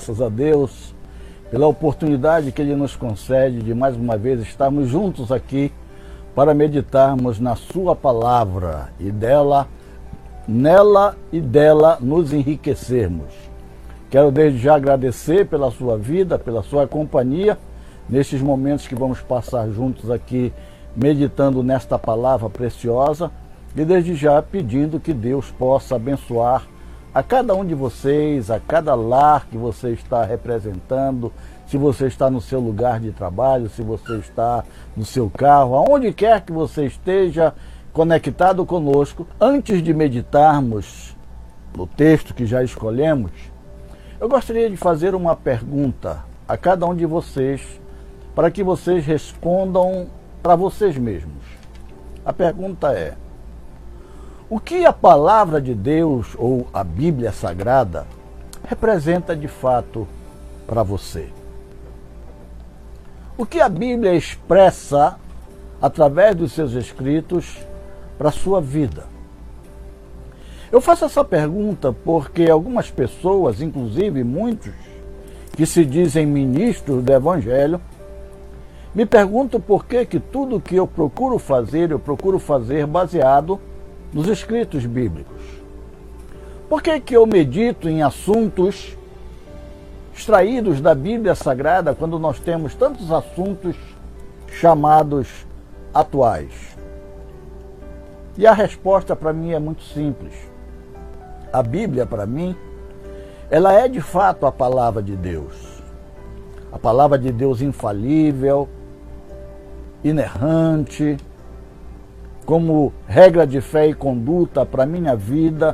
Graças 0.00 0.22
a 0.22 0.30
Deus 0.30 0.94
pela 1.50 1.66
oportunidade 1.66 2.52
que 2.52 2.62
Ele 2.62 2.74
nos 2.74 2.96
concede 2.96 3.60
de 3.60 3.74
mais 3.74 3.94
uma 3.94 4.16
vez 4.16 4.40
estarmos 4.40 4.88
juntos 4.88 5.30
aqui 5.30 5.70
para 6.34 6.54
meditarmos 6.54 7.38
na 7.38 7.54
Sua 7.54 7.94
palavra 7.94 8.94
e 8.98 9.10
dela, 9.10 9.68
nela 10.48 11.18
e 11.30 11.38
dela 11.38 11.98
nos 12.00 12.32
enriquecermos. 12.32 13.34
Quero 14.08 14.32
desde 14.32 14.58
já 14.58 14.76
agradecer 14.76 15.46
pela 15.46 15.70
sua 15.70 15.98
vida, 15.98 16.38
pela 16.38 16.62
sua 16.62 16.88
companhia, 16.88 17.58
nestes 18.08 18.40
momentos 18.40 18.88
que 18.88 18.94
vamos 18.94 19.20
passar 19.20 19.68
juntos 19.68 20.10
aqui, 20.10 20.50
meditando 20.96 21.62
nesta 21.62 21.98
palavra 21.98 22.48
preciosa, 22.48 23.30
e 23.76 23.84
desde 23.84 24.14
já 24.14 24.40
pedindo 24.40 24.98
que 24.98 25.12
Deus 25.12 25.50
possa 25.50 25.96
abençoar 25.96 26.62
a 27.12 27.22
cada 27.22 27.54
um 27.54 27.64
de 27.64 27.74
vocês, 27.74 28.50
a 28.50 28.60
cada 28.60 28.94
lar 28.94 29.46
que 29.46 29.56
você 29.56 29.90
está 29.90 30.24
representando, 30.24 31.32
se 31.66 31.76
você 31.76 32.06
está 32.06 32.30
no 32.30 32.40
seu 32.40 32.60
lugar 32.60 33.00
de 33.00 33.10
trabalho, 33.10 33.68
se 33.68 33.82
você 33.82 34.16
está 34.18 34.64
no 34.96 35.04
seu 35.04 35.28
carro, 35.28 35.74
aonde 35.74 36.12
quer 36.12 36.40
que 36.40 36.52
você 36.52 36.86
esteja 36.86 37.54
conectado 37.92 38.64
conosco, 38.64 39.26
antes 39.40 39.82
de 39.82 39.92
meditarmos 39.92 41.16
no 41.76 41.86
texto 41.86 42.34
que 42.34 42.46
já 42.46 42.62
escolhemos, 42.62 43.32
eu 44.20 44.28
gostaria 44.28 44.70
de 44.70 44.76
fazer 44.76 45.14
uma 45.14 45.34
pergunta 45.34 46.24
a 46.46 46.56
cada 46.56 46.86
um 46.86 46.94
de 46.94 47.06
vocês, 47.06 47.80
para 48.34 48.50
que 48.50 48.62
vocês 48.62 49.04
respondam 49.04 50.08
para 50.42 50.54
vocês 50.54 50.96
mesmos. 50.96 51.44
A 52.24 52.32
pergunta 52.32 52.92
é: 52.92 53.14
o 54.50 54.58
que 54.58 54.84
a 54.84 54.92
palavra 54.92 55.60
de 55.60 55.72
Deus 55.72 56.34
ou 56.36 56.66
a 56.74 56.82
Bíblia 56.82 57.30
Sagrada 57.30 58.04
representa 58.64 59.36
de 59.36 59.46
fato 59.46 60.08
para 60.66 60.82
você? 60.82 61.28
O 63.38 63.46
que 63.46 63.60
a 63.60 63.68
Bíblia 63.68 64.12
expressa 64.12 65.16
através 65.80 66.34
dos 66.34 66.50
seus 66.50 66.72
escritos 66.72 67.58
para 68.18 68.30
a 68.30 68.32
sua 68.32 68.60
vida? 68.60 69.04
Eu 70.72 70.80
faço 70.80 71.04
essa 71.04 71.24
pergunta 71.24 71.92
porque 71.92 72.50
algumas 72.50 72.90
pessoas, 72.90 73.62
inclusive 73.62 74.24
muitos 74.24 74.72
que 75.52 75.64
se 75.64 75.84
dizem 75.84 76.26
ministros 76.26 77.04
do 77.04 77.12
Evangelho, 77.12 77.80
me 78.92 79.06
perguntam 79.06 79.60
por 79.60 79.86
que, 79.86 80.04
que 80.04 80.18
tudo 80.18 80.60
que 80.60 80.74
eu 80.74 80.88
procuro 80.88 81.38
fazer, 81.38 81.92
eu 81.92 82.00
procuro 82.00 82.40
fazer 82.40 82.84
baseado 82.84 83.60
nos 84.12 84.28
escritos 84.28 84.84
bíblicos. 84.86 85.42
Por 86.68 86.82
que, 86.82 87.00
que 87.00 87.16
eu 87.16 87.26
medito 87.26 87.88
em 87.88 88.02
assuntos 88.02 88.96
extraídos 90.14 90.80
da 90.80 90.94
Bíblia 90.94 91.34
Sagrada 91.34 91.94
quando 91.94 92.18
nós 92.18 92.38
temos 92.38 92.74
tantos 92.74 93.10
assuntos 93.10 93.76
chamados 94.48 95.28
atuais? 95.92 96.76
E 98.38 98.46
a 98.46 98.52
resposta 98.52 99.16
para 99.16 99.32
mim 99.32 99.52
é 99.52 99.58
muito 99.58 99.82
simples 99.82 100.50
a 101.52 101.62
Bíblia, 101.62 102.06
para 102.06 102.26
mim, 102.26 102.56
ela 103.50 103.72
é 103.72 103.88
de 103.88 104.00
fato 104.00 104.46
a 104.46 104.52
palavra 104.52 105.02
de 105.02 105.16
Deus. 105.16 105.82
A 106.72 106.78
palavra 106.78 107.18
de 107.18 107.32
Deus 107.32 107.60
infalível, 107.60 108.68
inerrante, 110.04 111.16
como 112.50 112.92
regra 113.06 113.46
de 113.46 113.60
fé 113.60 113.86
e 113.86 113.94
conduta 113.94 114.66
para 114.66 114.82
a 114.82 114.86
minha 114.86 115.14
vida, 115.14 115.72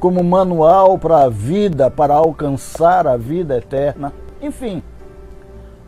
como 0.00 0.24
manual 0.24 0.98
para 0.98 1.24
a 1.24 1.28
vida, 1.28 1.90
para 1.90 2.14
alcançar 2.14 3.06
a 3.06 3.18
vida 3.18 3.58
eterna. 3.58 4.10
Enfim, 4.40 4.82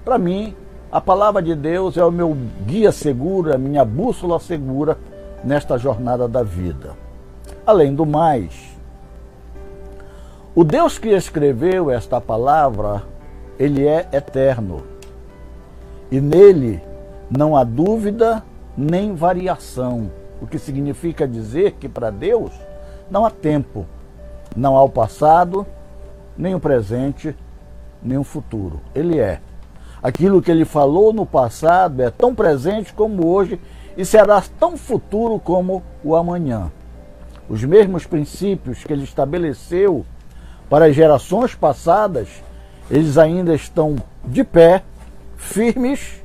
para 0.05 0.19
mim, 0.19 0.55
a 0.93 1.01
palavra 1.01 1.41
de 1.41 1.55
Deus 1.55 1.97
é 1.97 2.05
o 2.05 2.13
meu 2.13 2.37
guia 2.67 2.93
seguro, 2.93 3.55
a 3.55 3.57
minha 3.57 3.83
bússola 3.83 4.39
segura 4.39 4.99
nesta 5.43 5.79
jornada 5.79 6.29
da 6.29 6.43
vida. 6.43 6.91
Além 7.67 7.95
do 7.95 8.05
mais, 8.05 8.77
o 10.55 10.63
Deus 10.63 10.99
que 10.99 11.09
escreveu 11.09 11.91
esta 11.91 12.21
palavra, 12.21 13.03
ele 13.59 13.87
é 13.87 14.07
eterno. 14.13 14.83
E 16.13 16.21
nele 16.21 16.83
não 17.31 17.57
há 17.57 17.65
dúvida 17.65 18.45
nem 18.81 19.15
variação, 19.15 20.11
o 20.41 20.47
que 20.47 20.59
significa 20.59 21.29
dizer 21.29 21.73
que 21.73 21.87
para 21.87 22.11
Deus 22.11 22.51
não 23.11 23.27
há 23.27 23.31
tempo, 23.31 23.85
não 24.57 24.75
há 24.75 24.83
o 24.83 24.89
passado, 24.89 25.67
nem 26.37 26.55
o 26.55 26.61
presente, 26.61 27.37
nem 28.03 28.17
o 28.17 28.25
futuro. 28.25 28.81
Ele 28.95 29.19
é. 29.19 29.41
Aquilo 30.03 30.41
que 30.41 30.51
ele 30.51 30.65
falou 30.65 31.13
no 31.13 31.27
passado 31.27 32.01
é 32.01 32.11
tão 32.11 32.35
presente 32.35 32.95
como 32.95 33.27
hoje 33.27 33.61
e 33.99 34.05
será 34.05 34.43
tão 34.59 34.79
futuro 34.79 35.39
como 35.39 35.83
o 36.03 36.17
amanhã. 36.17 36.73
Os 37.51 37.63
mesmos 37.63 38.07
princípios 38.07 38.83
que 38.83 38.93
ele 38.95 39.05
estabeleceu 39.05 40.07
para 40.71 40.87
as 40.87 40.95
gerações 40.95 41.55
passadas, 41.55 42.29
eles 42.91 43.19
ainda 43.19 43.55
estão 43.55 43.97
de 44.25 44.43
pé, 44.43 44.83
firmes 45.37 46.23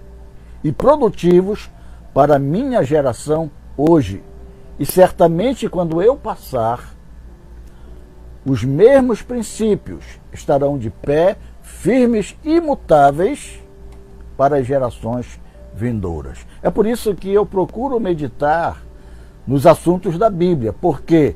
e 0.64 0.72
produtivos 0.72 1.70
para 2.16 2.40
minha 2.40 2.82
geração 2.82 3.52
hoje. 3.76 4.24
E 4.80 4.86
certamente 4.86 5.68
quando 5.68 6.02
eu 6.02 6.16
passar, 6.16 6.96
os 8.46 8.64
mesmos 8.64 9.22
princípios 9.22 10.06
estarão 10.32 10.78
de 10.78 10.90
pé, 10.90 11.36
firmes 11.62 12.34
e 12.42 12.56
imutáveis 12.56 13.60
para 14.38 14.58
as 14.58 14.66
gerações 14.66 15.38
vindouras. 15.74 16.40
É 16.64 16.70
por 16.70 16.86
isso 16.86 17.14
que 17.14 17.34
eu 17.34 17.46
procuro 17.46 18.00
meditar 18.00 18.82
nos 19.46 19.68
assuntos 19.68 20.18
da 20.18 20.30
Bíblia, 20.30 20.72
porque 20.72 21.36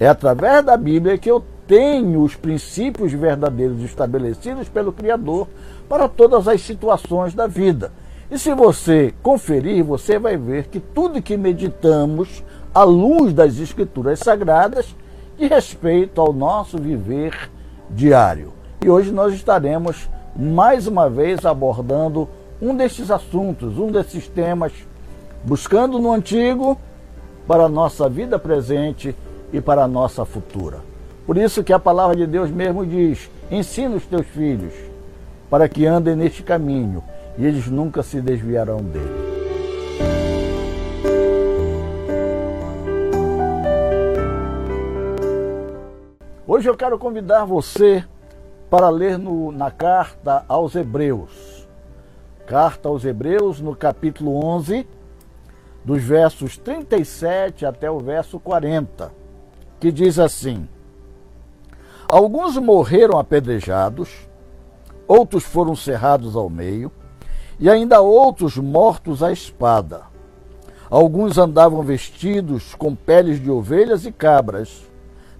é 0.00 0.08
através 0.08 0.64
da 0.64 0.76
Bíblia 0.76 1.18
que 1.18 1.30
eu 1.30 1.44
tenho 1.66 2.22
os 2.22 2.34
princípios 2.34 3.12
verdadeiros 3.12 3.82
estabelecidos 3.82 4.70
pelo 4.70 4.90
Criador 4.90 5.48
para 5.86 6.08
todas 6.08 6.48
as 6.48 6.62
situações 6.62 7.34
da 7.34 7.46
vida. 7.46 7.92
E 8.30 8.38
se 8.38 8.54
você 8.54 9.12
conferir, 9.22 9.84
você 9.84 10.18
vai 10.18 10.36
ver 10.36 10.68
que 10.68 10.80
tudo 10.80 11.20
que 11.20 11.36
meditamos 11.36 12.42
à 12.74 12.82
luz 12.82 13.34
das 13.34 13.58
Escrituras 13.58 14.18
Sagradas 14.18 14.94
de 15.36 15.46
respeito 15.46 16.20
ao 16.20 16.32
nosso 16.32 16.78
viver 16.78 17.50
diário. 17.90 18.52
E 18.82 18.88
hoje 18.88 19.12
nós 19.12 19.34
estaremos 19.34 20.08
mais 20.34 20.86
uma 20.86 21.08
vez 21.08 21.44
abordando 21.44 22.28
um 22.62 22.74
desses 22.74 23.10
assuntos, 23.10 23.78
um 23.78 23.92
desses 23.92 24.26
temas, 24.26 24.72
buscando 25.44 25.98
no 25.98 26.10
antigo 26.10 26.78
para 27.46 27.64
a 27.64 27.68
nossa 27.68 28.08
vida 28.08 28.38
presente 28.38 29.14
e 29.52 29.60
para 29.60 29.84
a 29.84 29.88
nossa 29.88 30.24
futura. 30.24 30.78
Por 31.26 31.36
isso 31.36 31.62
que 31.62 31.72
a 31.72 31.78
palavra 31.78 32.16
de 32.16 32.26
Deus 32.26 32.50
mesmo 32.50 32.86
diz: 32.86 33.30
ensina 33.50 33.96
os 33.96 34.06
teus 34.06 34.26
filhos 34.26 34.72
para 35.50 35.68
que 35.68 35.84
andem 35.84 36.16
neste 36.16 36.42
caminho 36.42 37.02
e 37.36 37.44
eles 37.44 37.66
nunca 37.66 38.02
se 38.02 38.20
desviarão 38.20 38.78
dele. 38.78 39.24
Hoje 46.46 46.68
eu 46.68 46.76
quero 46.76 46.98
convidar 46.98 47.44
você 47.44 48.04
para 48.70 48.88
ler 48.88 49.18
no, 49.18 49.50
na 49.50 49.70
carta 49.70 50.44
aos 50.48 50.74
Hebreus. 50.74 51.66
Carta 52.46 52.88
aos 52.88 53.04
Hebreus, 53.04 53.60
no 53.60 53.74
capítulo 53.74 54.44
11, 54.44 54.86
dos 55.84 56.02
versos 56.02 56.56
37 56.56 57.66
até 57.66 57.90
o 57.90 57.98
verso 57.98 58.38
40, 58.38 59.10
que 59.80 59.90
diz 59.90 60.18
assim: 60.18 60.68
Alguns 62.08 62.56
morreram 62.56 63.18
apedrejados, 63.18 64.28
outros 65.08 65.44
foram 65.44 65.74
cerrados 65.74 66.36
ao 66.36 66.48
meio, 66.48 66.92
e 67.58 67.70
ainda 67.70 68.00
outros 68.00 68.56
mortos 68.56 69.22
à 69.22 69.32
espada. 69.32 70.02
Alguns 70.90 71.38
andavam 71.38 71.82
vestidos 71.82 72.74
com 72.74 72.94
peles 72.94 73.42
de 73.42 73.50
ovelhas 73.50 74.04
e 74.04 74.12
cabras, 74.12 74.82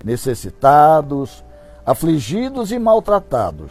necessitados, 0.05 1.44
afligidos 1.84 2.72
e 2.72 2.78
maltratados. 2.78 3.70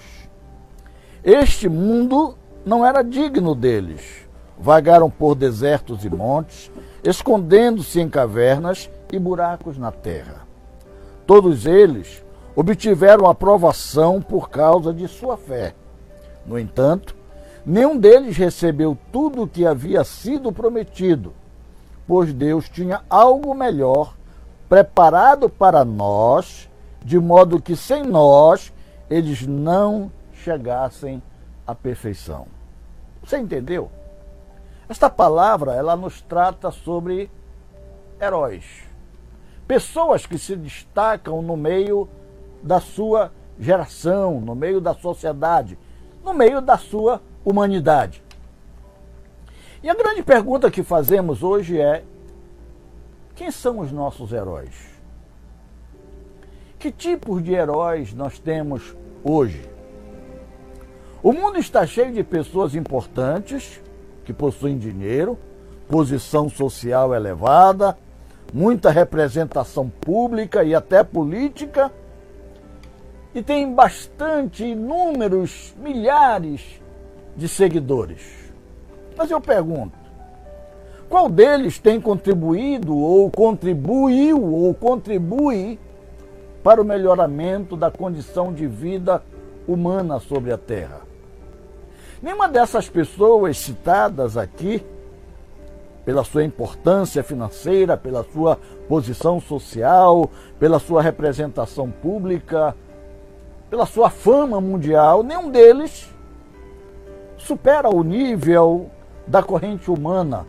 Este 1.23 1.67
mundo 1.67 2.35
não 2.65 2.85
era 2.85 3.01
digno 3.03 3.55
deles. 3.55 4.23
Vagaram 4.57 5.09
por 5.09 5.35
desertos 5.35 6.05
e 6.05 6.09
montes, 6.09 6.71
escondendo-se 7.03 7.99
em 7.99 8.07
cavernas 8.07 8.89
e 9.11 9.19
buracos 9.19 9.77
na 9.77 9.91
terra. 9.91 10.47
Todos 11.25 11.65
eles 11.65 12.23
obtiveram 12.55 13.27
aprovação 13.27 14.21
por 14.21 14.49
causa 14.49 14.93
de 14.93 15.07
sua 15.07 15.35
fé. 15.35 15.73
No 16.45 16.59
entanto, 16.59 17.15
nenhum 17.65 17.97
deles 17.97 18.37
recebeu 18.37 18.97
tudo 19.11 19.43
o 19.43 19.47
que 19.47 19.65
havia 19.65 20.03
sido 20.03 20.51
prometido, 20.51 21.33
pois 22.07 22.33
Deus 22.33 22.69
tinha 22.69 23.01
algo 23.09 23.53
melhor 23.53 24.15
preparado 24.67 25.49
para 25.49 25.85
nós, 25.85 26.69
de 27.03 27.19
modo 27.19 27.61
que 27.61 27.75
sem 27.75 28.03
nós 28.03 28.73
eles 29.09 29.45
não 29.45 30.11
chegassem 30.33 31.21
à 31.65 31.75
perfeição. 31.75 32.47
Você 33.23 33.37
entendeu? 33.37 33.89
Esta 34.89 35.09
palavra, 35.09 35.73
ela 35.73 35.95
nos 35.95 36.21
trata 36.21 36.71
sobre 36.71 37.29
heróis. 38.19 38.83
Pessoas 39.67 40.25
que 40.25 40.37
se 40.37 40.55
destacam 40.55 41.41
no 41.41 41.55
meio 41.55 42.07
da 42.61 42.79
sua 42.79 43.31
geração, 43.59 44.41
no 44.41 44.55
meio 44.55 44.81
da 44.81 44.93
sociedade, 44.93 45.77
no 46.23 46.33
meio 46.33 46.61
da 46.61 46.77
sua 46.77 47.21
humanidade. 47.43 48.23
E 49.81 49.89
a 49.89 49.93
grande 49.93 50.23
pergunta 50.23 50.71
que 50.71 50.83
fazemos 50.83 51.43
hoje 51.43 51.79
é: 51.79 52.03
quem 53.35 53.51
são 53.51 53.79
os 53.79 53.91
nossos 53.91 54.31
heróis? 54.31 54.93
Que 56.79 56.91
tipos 56.91 57.43
de 57.43 57.53
heróis 57.53 58.13
nós 58.13 58.39
temos 58.39 58.95
hoje? 59.23 59.69
O 61.21 61.31
mundo 61.31 61.57
está 61.57 61.85
cheio 61.85 62.11
de 62.11 62.23
pessoas 62.23 62.75
importantes 62.75 63.81
que 64.25 64.33
possuem 64.33 64.77
dinheiro, 64.77 65.37
posição 65.89 66.49
social 66.49 67.13
elevada, 67.13 67.97
muita 68.53 68.91
representação 68.91 69.89
pública 69.89 70.63
e 70.63 70.75
até 70.75 71.03
política, 71.03 71.91
e 73.33 73.41
tem 73.41 73.73
bastante, 73.73 74.63
inúmeros, 74.63 75.73
milhares 75.77 76.82
de 77.35 77.47
seguidores. 77.47 78.51
Mas 79.17 79.29
eu 79.29 79.39
pergunto, 79.41 79.97
qual 81.09 81.29
deles 81.29 81.77
tem 81.77 81.99
contribuído 81.99 82.97
ou 82.97 83.29
contribuiu 83.29 84.43
ou 84.43 84.73
contribui 84.73 85.79
para 86.63 86.81
o 86.81 86.85
melhoramento 86.85 87.75
da 87.75 87.91
condição 87.91 88.53
de 88.53 88.65
vida 88.65 89.23
humana 89.67 90.19
sobre 90.19 90.51
a 90.51 90.57
Terra? 90.57 91.01
Nenhuma 92.21 92.47
dessas 92.47 92.87
pessoas 92.87 93.57
citadas 93.57 94.37
aqui, 94.37 94.83
pela 96.05 96.23
sua 96.23 96.43
importância 96.43 97.23
financeira, 97.23 97.95
pela 97.95 98.23
sua 98.23 98.57
posição 98.87 99.39
social, 99.39 100.29
pela 100.59 100.79
sua 100.79 101.01
representação 101.01 101.89
pública, 101.91 102.75
pela 103.69 103.85
sua 103.85 104.09
fama 104.09 104.59
mundial, 104.61 105.23
nenhum 105.23 105.49
deles 105.49 106.12
supera 107.43 107.89
o 107.89 108.03
nível 108.03 108.89
da 109.27 109.43
corrente 109.43 109.91
humana 109.91 110.47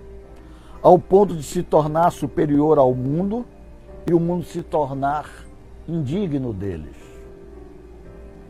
ao 0.82 0.98
ponto 0.98 1.34
de 1.34 1.42
se 1.42 1.62
tornar 1.62 2.10
superior 2.10 2.78
ao 2.78 2.94
mundo 2.94 3.44
e 4.06 4.14
o 4.14 4.20
mundo 4.20 4.44
se 4.44 4.62
tornar 4.62 5.28
indigno 5.88 6.52
deles. 6.52 6.96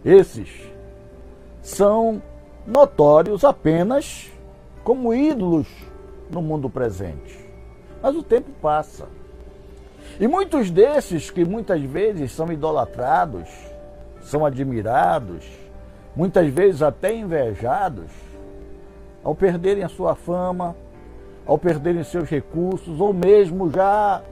Esses 0.04 0.50
são 1.62 2.20
notórios 2.66 3.44
apenas 3.44 4.30
como 4.82 5.14
ídolos 5.14 5.66
no 6.30 6.42
mundo 6.42 6.68
presente. 6.68 7.38
Mas 8.02 8.14
o 8.14 8.22
tempo 8.22 8.50
passa. 8.60 9.06
E 10.20 10.28
muitos 10.28 10.70
desses 10.70 11.30
que 11.30 11.44
muitas 11.44 11.80
vezes 11.82 12.32
são 12.32 12.52
idolatrados, 12.52 13.48
são 14.20 14.44
admirados, 14.44 15.46
muitas 16.14 16.48
vezes 16.48 16.82
até 16.82 17.14
invejados, 17.14 18.10
ao 19.24 19.34
perderem 19.34 19.82
a 19.82 19.88
sua 19.88 20.14
fama, 20.14 20.76
ao 21.46 21.58
perderem 21.58 22.04
seus 22.04 22.28
recursos, 22.28 23.00
ou 23.00 23.12
mesmo 23.12 23.70
já 23.70 24.22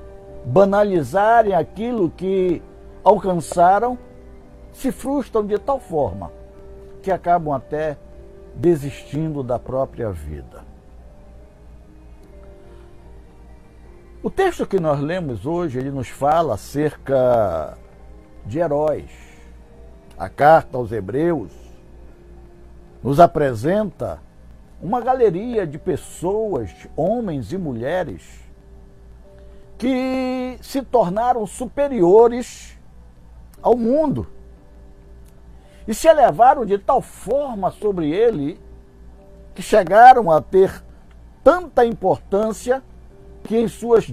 banalizarem 0.45 1.55
aquilo 1.55 2.11
que 2.11 2.63
alcançaram, 3.03 3.99
se 4.73 4.93
frustram 4.93 5.47
de 5.47 5.59
tal 5.59 5.81
forma 5.81 6.31
que 7.03 7.11
acabam 7.11 7.55
até 7.55 7.97
desistindo 8.55 9.43
da 9.43 9.59
própria 9.59 10.11
vida. 10.11 10.63
O 14.23 14.31
texto 14.31 14.67
que 14.67 14.79
nós 14.79 15.01
lemos 15.01 15.47
hoje, 15.47 15.79
ele 15.79 15.91
nos 15.91 16.09
fala 16.09 16.55
acerca 16.55 17.77
de 18.47 18.61
heróis. 18.61 19.11
A 20.17 20.29
carta 20.29 20.77
aos 20.77 20.93
Hebreus 20.93 21.51
nos 23.03 23.19
apresenta 23.19 24.21
uma 24.83 25.01
galeria 25.01 25.65
de 25.65 25.79
pessoas, 25.79 26.89
homens 26.97 27.53
e 27.53 27.57
mulheres, 27.57 28.23
que 29.79 30.59
se 30.61 30.83
tornaram 30.83 31.47
superiores 31.47 32.77
ao 33.63 33.77
mundo 33.77 34.27
e 35.87 35.95
se 35.95 36.09
elevaram 36.09 36.67
de 36.67 36.79
tal 36.79 37.01
forma 37.01 37.71
sobre 37.71 38.11
ele 38.11 38.61
que 39.55 39.63
chegaram 39.63 40.31
a 40.31 40.41
ter 40.41 40.83
tanta 41.45 41.87
importância 41.87 42.83
que 43.45 43.57
em 43.57 43.69
suas 43.69 44.13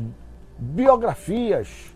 biografias, 0.58 1.96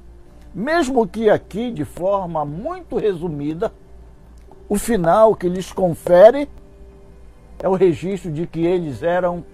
mesmo 0.53 1.07
que 1.07 1.29
aqui 1.29 1.71
de 1.71 1.85
forma 1.85 2.43
muito 2.43 2.97
resumida, 2.97 3.71
o 4.67 4.77
final 4.77 5.35
que 5.35 5.49
lhes 5.49 5.71
confere 5.71 6.49
é 7.63 7.69
o 7.69 7.75
registro 7.75 8.29
de 8.29 8.45
que 8.45 8.65
eles 8.65 9.01
eram 9.01 9.45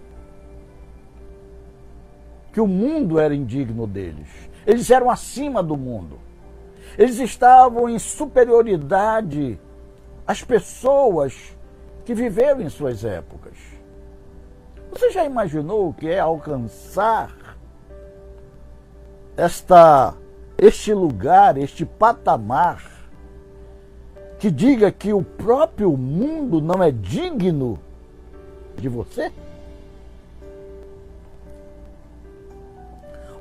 que 2.52 2.60
o 2.60 2.66
mundo 2.66 3.20
era 3.20 3.36
indigno 3.36 3.86
deles. 3.86 4.28
Eles 4.66 4.90
eram 4.90 5.12
acima 5.12 5.62
do 5.62 5.78
mundo. 5.78 6.20
Eles 6.98 7.20
estavam 7.20 7.88
em 7.88 8.00
superioridade 8.00 9.60
as 10.26 10.44
pessoas 10.44 11.56
que 12.04 12.16
viveram 12.16 12.62
em 12.62 12.70
suas 12.70 13.06
épocas. 13.06 13.54
Você 14.92 15.12
já 15.12 15.24
imaginou 15.24 15.90
o 15.90 15.94
que 15.94 16.10
é 16.10 16.20
alcançar 16.20 17.32
esta 19.38 20.16
este 20.58 20.96
lugar, 20.96 21.60
este 21.60 21.86
patamar 21.86 22.84
que 24.40 24.50
diga 24.50 24.92
que 24.92 25.14
o 25.14 25.22
próprio 25.22 25.96
mundo 25.96 26.60
não 26.60 26.82
é 26.82 26.90
digno 26.90 27.80
de 28.80 28.90
você? 28.90 29.32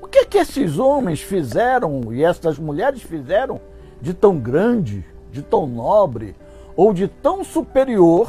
O 0.00 0.06
que 0.06 0.18
é 0.18 0.24
que 0.24 0.38
esses 0.38 0.78
homens 0.78 1.20
fizeram 1.20 2.12
e 2.12 2.24
estas 2.24 2.58
mulheres 2.58 3.02
fizeram 3.02 3.60
de 4.00 4.14
tão 4.14 4.38
grande, 4.38 5.04
de 5.30 5.42
tão 5.42 5.66
nobre, 5.66 6.34
ou 6.74 6.92
de 6.94 7.08
tão 7.08 7.42
superior 7.44 8.28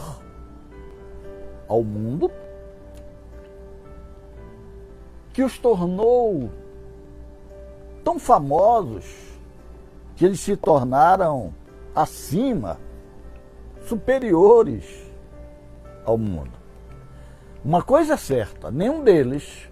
ao 1.67 1.83
mundo 1.83 2.31
que 5.31 5.43
os 5.43 5.57
tornou 5.57 6.49
tão 8.03 8.17
famosos 8.19 9.05
que 10.15 10.25
eles 10.25 10.41
se 10.41 10.57
tornaram 10.57 11.53
acima, 11.95 12.77
superiores 13.85 14.83
ao 16.03 16.17
mundo. 16.17 16.58
Uma 17.63 17.81
coisa 17.81 18.13
é 18.13 18.17
certa, 18.17 18.71
nenhum 18.71 19.03
deles 19.03 19.69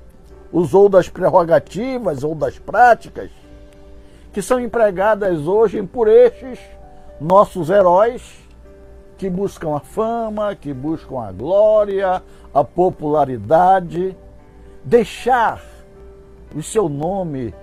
usou 0.52 0.90
das 0.90 1.08
prerrogativas 1.08 2.24
ou 2.24 2.36
das 2.36 2.60
práticas 2.60 3.32
que 4.34 4.42
são 4.42 4.60
empregadas 4.60 5.48
hoje 5.48 5.82
por 5.82 6.08
estes 6.08 6.60
nossos 7.20 7.70
heróis 7.70 8.38
que 9.18 9.30
buscam 9.30 9.76
a 9.76 9.80
fama, 9.80 10.56
que 10.56 10.74
buscam 10.74 11.22
a 11.22 11.32
glória, 11.32 12.22
a 12.54 12.64
popularidade, 12.64 14.16
deixar 14.84 15.64
o 16.56 16.62
seu 16.62 16.88
nome 16.88 17.54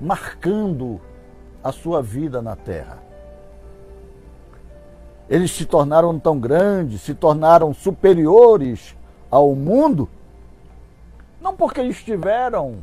marcando 0.00 1.00
a 1.62 1.70
sua 1.70 2.02
vida 2.02 2.40
na 2.40 2.56
terra. 2.56 3.09
Eles 5.30 5.52
se 5.52 5.64
tornaram 5.64 6.18
tão 6.18 6.40
grandes, 6.40 7.02
se 7.02 7.14
tornaram 7.14 7.72
superiores 7.72 8.96
ao 9.30 9.54
mundo, 9.54 10.08
não 11.40 11.54
porque 11.54 11.80
eles 11.80 12.02
tiveram, 12.02 12.78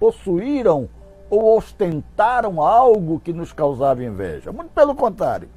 possuíram 0.00 0.88
ou 1.28 1.54
ostentaram 1.54 2.62
algo 2.62 3.20
que 3.20 3.30
nos 3.30 3.52
causava 3.52 4.02
inveja. 4.02 4.50
Muito 4.50 4.70
pelo 4.70 4.94
contrário. 4.94 5.50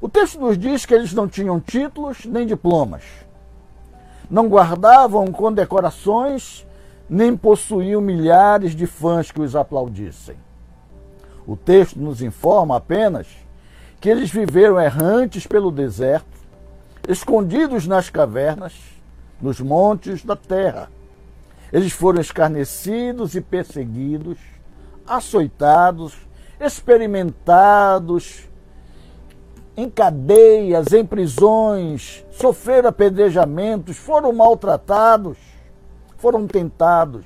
O 0.00 0.08
texto 0.08 0.40
nos 0.40 0.58
diz 0.58 0.84
que 0.84 0.92
eles 0.92 1.14
não 1.14 1.28
tinham 1.28 1.60
títulos 1.60 2.24
nem 2.24 2.44
diplomas, 2.46 3.04
não 4.28 4.48
guardavam 4.48 5.28
condecorações, 5.28 6.66
nem 7.08 7.36
possuíam 7.36 8.00
milhares 8.00 8.74
de 8.74 8.86
fãs 8.86 9.30
que 9.30 9.40
os 9.40 9.54
aplaudissem. 9.54 10.36
O 11.46 11.56
texto 11.56 11.96
nos 12.00 12.20
informa 12.22 12.76
apenas 12.76 13.43
que 14.04 14.10
eles 14.10 14.30
viveram 14.30 14.78
errantes 14.78 15.46
pelo 15.46 15.70
deserto, 15.70 16.26
escondidos 17.08 17.86
nas 17.86 18.10
cavernas, 18.10 18.74
nos 19.40 19.60
montes 19.60 20.22
da 20.22 20.36
terra. 20.36 20.90
Eles 21.72 21.90
foram 21.90 22.20
escarnecidos 22.20 23.34
e 23.34 23.40
perseguidos, 23.40 24.36
açoitados, 25.06 26.18
experimentados, 26.60 28.46
em 29.74 29.88
cadeias, 29.88 30.92
em 30.92 31.06
prisões, 31.06 32.26
sofreram 32.30 32.90
apedrejamentos, 32.90 33.96
foram 33.96 34.34
maltratados, 34.34 35.38
foram 36.18 36.46
tentados. 36.46 37.24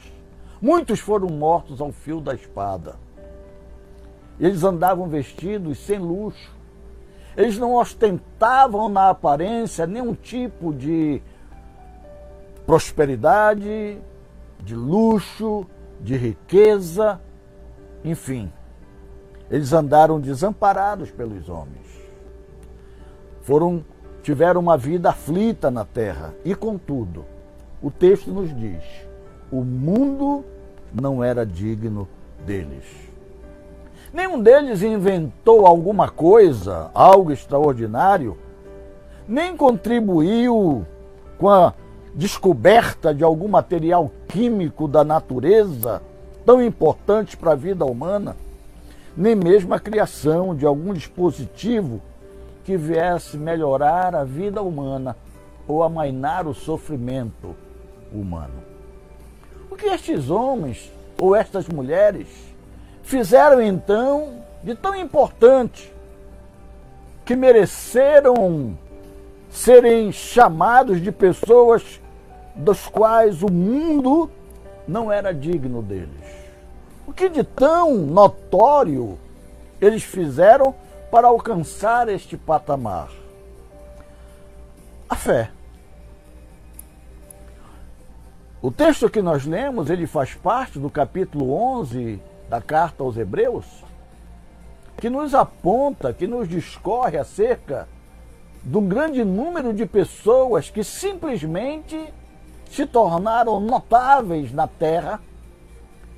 Muitos 0.62 1.00
foram 1.00 1.26
mortos 1.26 1.80
ao 1.80 1.90
fio 1.90 2.20
da 2.20 2.34
espada. 2.34 2.94
Eles 4.38 4.62
andavam 4.62 5.08
vestidos 5.08 5.78
sem 5.78 5.98
luxo. 5.98 6.56
Eles 7.38 7.56
não 7.56 7.74
ostentavam 7.74 8.88
na 8.88 9.10
aparência 9.10 9.86
nenhum 9.86 10.12
tipo 10.12 10.74
de 10.74 11.22
prosperidade, 12.66 13.96
de 14.58 14.74
luxo, 14.74 15.64
de 16.00 16.16
riqueza, 16.16 17.20
enfim. 18.04 18.52
Eles 19.48 19.72
andaram 19.72 20.20
desamparados 20.20 21.12
pelos 21.12 21.48
homens. 21.48 21.86
Foram 23.42 23.84
tiveram 24.20 24.60
uma 24.60 24.76
vida 24.76 25.10
aflita 25.10 25.70
na 25.70 25.84
terra 25.84 26.34
e 26.44 26.56
contudo, 26.56 27.24
o 27.80 27.88
texto 27.88 28.32
nos 28.32 28.54
diz: 28.58 28.82
o 29.48 29.62
mundo 29.62 30.44
não 30.92 31.22
era 31.22 31.46
digno 31.46 32.08
deles. 32.44 33.07
Nenhum 34.12 34.40
deles 34.40 34.82
inventou 34.82 35.66
alguma 35.66 36.08
coisa, 36.08 36.90
algo 36.94 37.30
extraordinário, 37.30 38.36
nem 39.26 39.56
contribuiu 39.56 40.86
com 41.38 41.48
a 41.50 41.74
descoberta 42.14 43.14
de 43.14 43.22
algum 43.22 43.48
material 43.48 44.10
químico 44.26 44.88
da 44.88 45.04
natureza 45.04 46.02
tão 46.44 46.62
importante 46.62 47.36
para 47.36 47.52
a 47.52 47.56
vida 47.56 47.84
humana, 47.84 48.34
nem 49.14 49.34
mesmo 49.34 49.74
a 49.74 49.80
criação 49.80 50.54
de 50.54 50.64
algum 50.64 50.94
dispositivo 50.94 52.00
que 52.64 52.76
viesse 52.76 53.36
melhorar 53.36 54.14
a 54.14 54.24
vida 54.24 54.62
humana 54.62 55.14
ou 55.66 55.82
amainar 55.82 56.46
o 56.46 56.54
sofrimento 56.54 57.54
humano. 58.10 58.62
O 59.70 59.76
que 59.76 59.86
estes 59.86 60.30
homens 60.30 60.90
ou 61.20 61.36
estas 61.36 61.68
mulheres 61.68 62.47
fizeram 63.08 63.62
então 63.62 64.44
de 64.62 64.74
tão 64.74 64.94
importante 64.94 65.90
que 67.24 67.34
mereceram 67.34 68.76
serem 69.50 70.12
chamados 70.12 71.00
de 71.00 71.10
pessoas 71.10 72.02
dos 72.54 72.86
quais 72.86 73.42
o 73.42 73.50
mundo 73.50 74.30
não 74.86 75.10
era 75.10 75.32
digno 75.32 75.80
deles. 75.80 76.10
O 77.06 77.12
que 77.14 77.30
de 77.30 77.42
tão 77.42 77.94
notório 77.96 79.18
eles 79.80 80.02
fizeram 80.02 80.74
para 81.10 81.28
alcançar 81.28 82.10
este 82.10 82.36
patamar? 82.36 83.08
A 85.08 85.14
fé. 85.14 85.50
O 88.60 88.70
texto 88.70 89.08
que 89.08 89.22
nós 89.22 89.46
lemos, 89.46 89.88
ele 89.88 90.06
faz 90.06 90.34
parte 90.34 90.78
do 90.78 90.90
capítulo 90.90 91.54
11 91.54 92.20
da 92.48 92.60
carta 92.60 93.02
aos 93.02 93.16
Hebreus, 93.16 93.84
que 94.96 95.10
nos 95.10 95.34
aponta, 95.34 96.12
que 96.12 96.26
nos 96.26 96.48
discorre 96.48 97.18
acerca 97.18 97.88
do 98.62 98.80
grande 98.80 99.24
número 99.24 99.72
de 99.72 99.86
pessoas 99.86 100.70
que 100.70 100.82
simplesmente 100.82 102.12
se 102.70 102.86
tornaram 102.86 103.60
notáveis 103.60 104.52
na 104.52 104.66
terra, 104.66 105.20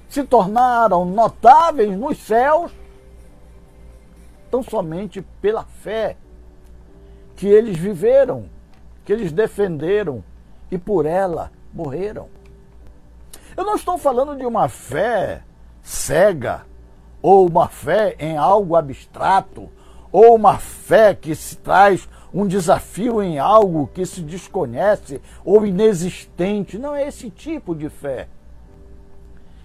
se 0.09 0.25
tornaram 0.25 1.05
notáveis 1.05 1.97
nos 1.97 2.19
céus, 2.19 2.73
tão 4.51 4.63
somente 4.63 5.23
pela 5.41 5.65
fé 5.65 6.17
que 7.37 7.47
eles 7.47 7.77
viveram, 7.77 8.47
que 9.05 9.13
eles 9.13 9.31
defenderam 9.31 10.25
e 10.71 10.79
por 10.79 11.07
ela 11.07 11.53
morreram. 11.73 12.29
Eu 13.57 13.65
não 13.65 13.77
estou 13.77 13.97
falando 13.99 14.37
de 14.37 14.45
uma 14.45 14.69
fé 14.69 15.43
cega 15.91 16.63
ou 17.21 17.49
uma 17.49 17.67
fé 17.67 18.15
em 18.17 18.37
algo 18.37 18.77
abstrato 18.77 19.69
ou 20.13 20.37
uma 20.37 20.57
fé 20.57 21.15
que 21.15 21.35
se 21.35 21.57
traz 21.57 22.09
um 22.33 22.47
desafio 22.47 23.21
em 23.21 23.41
algo 23.41 23.91
que 23.93 24.07
se 24.07 24.21
desconhece 24.21 25.21
ou 25.45 25.67
inexistente. 25.67 26.79
Não 26.79 26.95
é 26.95 27.09
esse 27.09 27.29
tipo 27.29 27.75
de 27.75 27.89
fé 27.89 28.29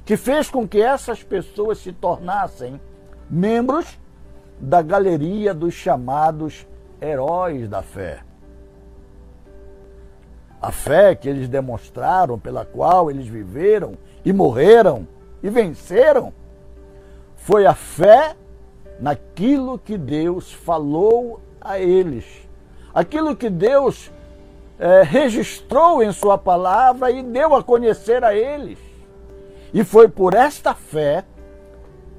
que 0.04 0.18
fez 0.18 0.50
com 0.50 0.68
que 0.68 0.82
essas 0.82 1.22
pessoas 1.22 1.78
se 1.78 1.94
tornassem 1.94 2.82
membros 3.30 4.00
da 4.60 4.82
galeria 4.82 5.54
dos 5.54 5.76
chamados 5.76 6.66
heróis 7.00 7.70
da 7.70 7.84
fé. 7.84 8.22
A 10.60 10.72
fé 10.72 11.14
que 11.14 11.30
eles 11.30 11.48
demonstraram, 11.48 12.40
pela 12.40 12.66
qual 12.66 13.12
eles 13.12 13.28
viveram 13.28 13.96
e 14.24 14.34
morreram 14.34 15.08
e 15.46 15.50
venceram, 15.50 16.34
foi 17.36 17.66
a 17.66 17.74
fé 17.74 18.36
naquilo 19.00 19.78
que 19.78 19.98
Deus 19.98 20.52
falou 20.52 21.40
a 21.62 21.80
eles 21.80 22.46
aquilo 22.96 23.36
que 23.36 23.50
Deus 23.50 24.10
é, 24.80 25.04
registrou 25.04 26.02
em 26.02 26.14
Sua 26.14 26.38
palavra 26.38 27.12
e 27.12 27.22
deu 27.22 27.54
a 27.54 27.62
conhecer 27.62 28.24
a 28.24 28.34
eles. 28.34 28.80
E 29.74 29.84
foi 29.84 30.08
por 30.08 30.34
esta 30.34 30.74
fé, 30.74 31.26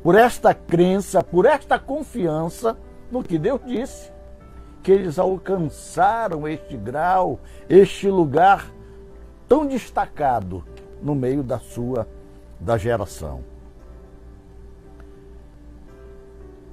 por 0.02 0.14
esta 0.14 0.52
crença, 0.52 1.24
por 1.24 1.46
esta 1.46 1.78
confiança 1.78 2.76
no 3.10 3.22
que 3.22 3.38
Deus 3.38 3.60
disse, 3.64 4.12
que 4.82 4.92
eles 4.92 5.18
alcançaram 5.18 6.46
este 6.46 6.76
grau, 6.76 7.40
este 7.68 8.08
lugar 8.08 8.70
tão 9.48 9.66
destacado 9.66 10.62
no 11.00 11.14
meio 11.14 11.42
da 11.42 11.58
sua 11.58 12.06
da 12.60 12.76
geração. 12.76 13.44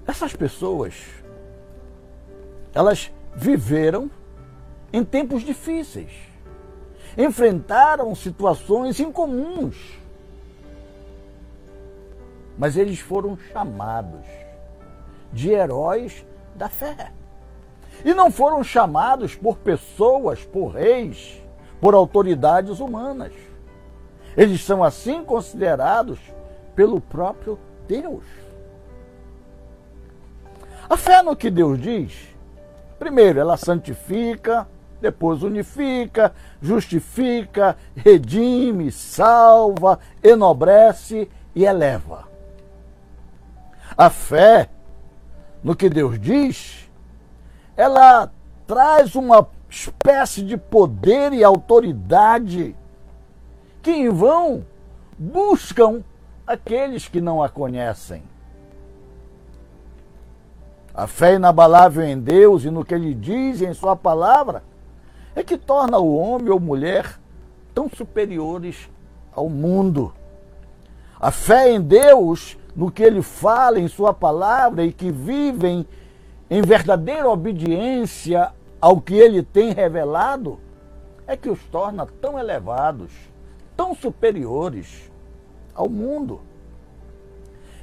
Essas 0.05 0.35
pessoas, 0.35 0.95
elas 2.73 3.11
viveram 3.35 4.09
em 4.91 5.03
tempos 5.03 5.43
difíceis, 5.43 6.11
enfrentaram 7.17 8.13
situações 8.13 8.99
incomuns, 8.99 9.75
mas 12.57 12.77
eles 12.77 12.99
foram 12.99 13.37
chamados 13.51 14.25
de 15.31 15.49
heróis 15.49 16.25
da 16.55 16.69
fé. 16.69 17.11
E 18.03 18.13
não 18.13 18.31
foram 18.31 18.63
chamados 18.63 19.35
por 19.35 19.57
pessoas, 19.57 20.43
por 20.43 20.67
reis, 20.69 21.41
por 21.79 21.93
autoridades 21.93 22.79
humanas. 22.79 23.33
Eles 24.35 24.63
são 24.63 24.83
assim 24.83 25.23
considerados 25.23 26.19
pelo 26.75 26.99
próprio 26.99 27.59
Deus. 27.87 28.23
A 30.89 30.97
fé 30.97 31.21
no 31.21 31.35
que 31.35 31.49
Deus 31.49 31.79
diz 31.79 32.33
Primeiro, 33.03 33.37
ela 33.37 33.57
santifica, 33.57 34.65
depois 35.01 35.43
unifica, 35.43 36.33
justifica, 36.61 37.75
redime, 37.93 38.93
salva, 38.93 39.99
enobrece 40.23 41.29
e 41.53 41.65
eleva. 41.65 42.29
A 43.97 44.09
fé 44.09 44.69
no 45.61 45.75
que 45.75 45.89
Deus 45.89 46.17
diz, 46.17 46.89
ela 47.75 48.31
traz 48.65 49.15
uma 49.15 49.49
espécie 49.69 50.41
de 50.41 50.55
poder 50.55 51.33
e 51.33 51.43
autoridade 51.43 52.73
que 53.83 53.91
em 53.91 54.09
vão 54.09 54.65
buscam 55.19 56.01
aqueles 56.47 57.07
que 57.09 57.19
não 57.19 57.43
a 57.43 57.49
conhecem. 57.49 58.23
A 60.93 61.05
fé 61.05 61.35
inabalável 61.35 62.03
em 62.03 62.17
Deus 62.17 62.63
e 62.63 62.71
no 62.71 62.85
que 62.85 62.93
Ele 62.93 63.13
diz 63.13 63.61
em 63.61 63.73
Sua 63.73 63.95
palavra 63.95 64.63
é 65.35 65.43
que 65.43 65.57
torna 65.57 65.97
o 65.97 66.15
homem 66.15 66.49
ou 66.49 66.59
mulher 66.59 67.19
tão 67.73 67.89
superiores 67.89 68.89
ao 69.35 69.49
mundo. 69.49 70.13
A 71.19 71.31
fé 71.31 71.71
em 71.71 71.81
Deus, 71.81 72.57
no 72.75 72.89
que 72.89 73.03
Ele 73.03 73.21
fala 73.21 73.79
em 73.79 73.87
Sua 73.87 74.13
palavra 74.13 74.85
e 74.85 74.93
que 74.93 75.11
vivem 75.11 75.85
em 76.49 76.61
verdadeira 76.61 77.27
obediência 77.27 78.51
ao 78.79 79.01
que 79.01 79.15
Ele 79.15 79.41
tem 79.41 79.73
revelado, 79.73 80.59
é 81.25 81.35
que 81.35 81.49
os 81.49 81.61
torna 81.65 82.05
tão 82.21 82.37
elevados, 82.37 83.11
tão 83.75 83.95
superiores 83.95 85.11
ao 85.73 85.89
mundo 85.89 86.41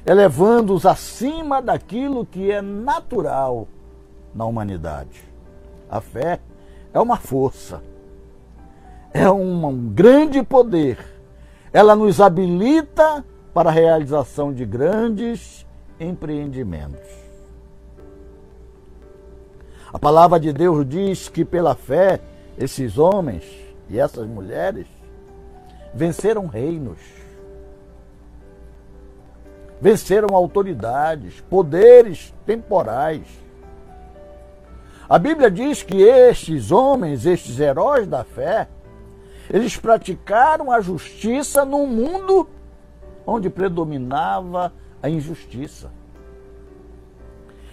elevando-os 0.05 0.85
acima 0.85 1.61
daquilo 1.61 2.25
que 2.25 2.51
é 2.51 2.61
natural 2.61 3.67
na 4.33 4.45
humanidade. 4.45 5.23
A 5.89 6.01
fé 6.01 6.39
é 6.93 6.99
uma 6.99 7.17
força, 7.17 7.81
é 9.13 9.29
um 9.29 9.89
grande 9.89 10.41
poder. 10.41 10.97
Ela 11.71 11.95
nos 11.95 12.19
habilita 12.19 13.23
para 13.53 13.69
a 13.69 13.73
realização 13.73 14.53
de 14.53 14.65
grandes 14.65 15.65
empreendimentos. 15.99 17.21
A 19.93 19.99
palavra 19.99 20.39
de 20.39 20.53
Deus 20.53 20.87
diz 20.87 21.27
que 21.27 21.43
pela 21.43 21.75
fé 21.75 22.21
esses 22.57 22.97
homens 22.97 23.43
e 23.89 23.99
essas 23.99 24.25
mulheres 24.25 24.87
venceram 25.93 26.47
reinos, 26.47 26.99
venceram 29.79 30.35
autoridades, 30.35 31.41
poderes 31.41 32.33
temporais. 32.45 33.27
A 35.09 35.19
Bíblia 35.19 35.51
diz 35.51 35.83
que 35.83 36.01
estes 36.01 36.71
homens, 36.71 37.25
estes 37.25 37.59
heróis 37.59 38.07
da 38.07 38.23
fé, 38.23 38.69
eles 39.49 39.75
praticaram 39.75 40.71
a 40.71 40.79
justiça 40.79 41.65
num 41.65 41.85
mundo 41.85 42.47
onde 43.25 43.49
predominava 43.49 44.71
a 45.03 45.09
injustiça. 45.09 45.91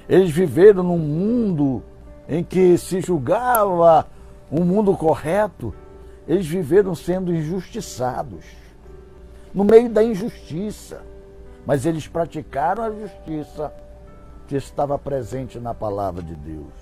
Eles 0.09 0.31
viveram 0.31 0.83
num 0.83 0.99
mundo 0.99 1.83
em 2.29 2.43
que 2.43 2.77
se 2.79 3.01
julgava 3.01 4.07
um 4.51 4.65
mundo 4.65 4.97
correto, 4.97 5.75
eles 6.29 6.47
viveram 6.47 6.95
sendo 6.95 7.35
injustiçados, 7.35 8.45
no 9.55 9.65
meio 9.65 9.89
da 9.89 10.05
injustiça. 10.05 11.01
Mas 11.65 11.87
eles 11.87 12.07
praticaram 12.07 12.85
a 12.85 12.91
justiça 12.91 13.73
que 14.47 14.57
estava 14.57 14.99
presente 14.99 15.59
na 15.59 15.75
palavra 15.75 16.23
de 16.23 16.35
Deus. 16.35 16.73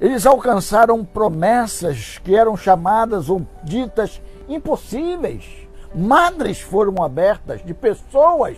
Eles 0.00 0.24
alcançaram 0.24 1.04
promessas 1.04 2.18
que 2.18 2.34
eram 2.34 2.56
chamadas 2.56 3.28
ou 3.28 3.46
ditas 3.62 4.20
impossíveis. 4.48 5.68
Madres 5.94 6.60
foram 6.60 7.02
abertas 7.02 7.62
de 7.64 7.74
pessoas 7.74 8.56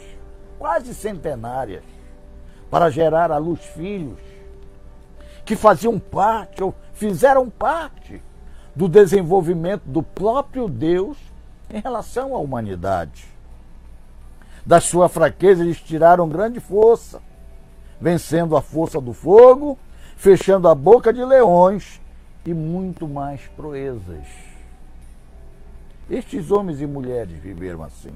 quase 0.58 0.94
centenárias 0.94 1.82
para 2.70 2.90
gerar 2.90 3.32
à 3.32 3.38
luz 3.38 3.60
filhos 3.60 4.20
que 5.44 5.56
faziam 5.56 5.98
parte 5.98 6.62
ou 6.62 6.74
fizeram 6.92 7.50
parte 7.50 8.22
do 8.74 8.88
desenvolvimento 8.88 9.82
do 9.84 10.02
próprio 10.02 10.68
Deus 10.68 11.16
em 11.70 11.80
relação 11.80 12.34
à 12.34 12.38
humanidade. 12.38 13.26
Da 14.64 14.80
sua 14.80 15.08
fraqueza 15.08 15.62
eles 15.62 15.80
tiraram 15.80 16.28
grande 16.28 16.60
força, 16.60 17.20
vencendo 18.00 18.56
a 18.56 18.62
força 18.62 19.00
do 19.00 19.12
fogo, 19.12 19.78
fechando 20.16 20.68
a 20.68 20.74
boca 20.74 21.12
de 21.12 21.24
leões 21.24 22.00
e 22.46 22.54
muito 22.54 23.08
mais 23.08 23.40
proezas. 23.56 24.26
Estes 26.10 26.50
homens 26.50 26.80
e 26.80 26.86
mulheres 26.86 27.38
viveram 27.38 27.82
assim. 27.82 28.12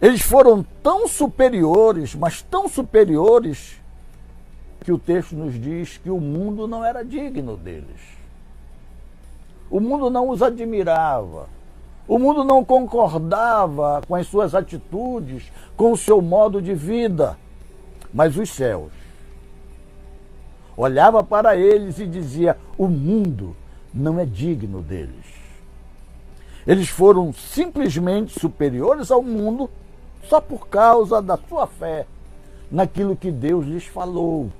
Eles 0.00 0.22
foram 0.22 0.64
tão 0.82 1.08
superiores, 1.08 2.14
mas 2.14 2.40
tão 2.40 2.68
superiores, 2.68 3.80
que 4.80 4.92
o 4.92 4.98
texto 4.98 5.34
nos 5.34 5.58
diz 5.58 5.98
que 5.98 6.10
o 6.10 6.20
mundo 6.20 6.66
não 6.66 6.84
era 6.84 7.04
digno 7.04 7.56
deles. 7.56 8.18
O 9.70 9.80
mundo 9.80 10.08
não 10.08 10.30
os 10.30 10.42
admirava. 10.42 11.48
O 12.06 12.18
mundo 12.18 12.42
não 12.42 12.64
concordava 12.64 14.00
com 14.06 14.14
as 14.14 14.26
suas 14.26 14.54
atitudes, 14.54 15.52
com 15.76 15.92
o 15.92 15.96
seu 15.96 16.22
modo 16.22 16.62
de 16.62 16.74
vida. 16.74 17.36
Mas 18.12 18.36
os 18.36 18.48
céus 18.48 18.90
olhava 20.74 21.22
para 21.22 21.54
eles 21.56 21.98
e 21.98 22.06
dizia: 22.06 22.56
"O 22.78 22.88
mundo 22.88 23.54
não 23.92 24.18
é 24.18 24.24
digno 24.24 24.80
deles". 24.80 25.26
Eles 26.66 26.88
foram 26.88 27.32
simplesmente 27.32 28.38
superiores 28.38 29.10
ao 29.10 29.22
mundo 29.22 29.68
só 30.22 30.40
por 30.40 30.68
causa 30.68 31.20
da 31.20 31.36
sua 31.36 31.66
fé 31.66 32.06
naquilo 32.70 33.16
que 33.16 33.30
Deus 33.30 33.66
lhes 33.66 33.86
falou 33.86 34.50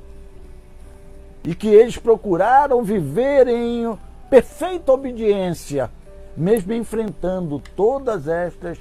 e 1.45 1.55
que 1.55 1.69
eles 1.69 1.97
procuraram 1.97 2.83
viver 2.83 3.49
em 3.49 3.97
perfeita 4.29 4.93
obediência, 4.93 5.91
mesmo 6.37 6.73
enfrentando 6.73 7.63
todas 7.75 8.29
estas 8.29 8.79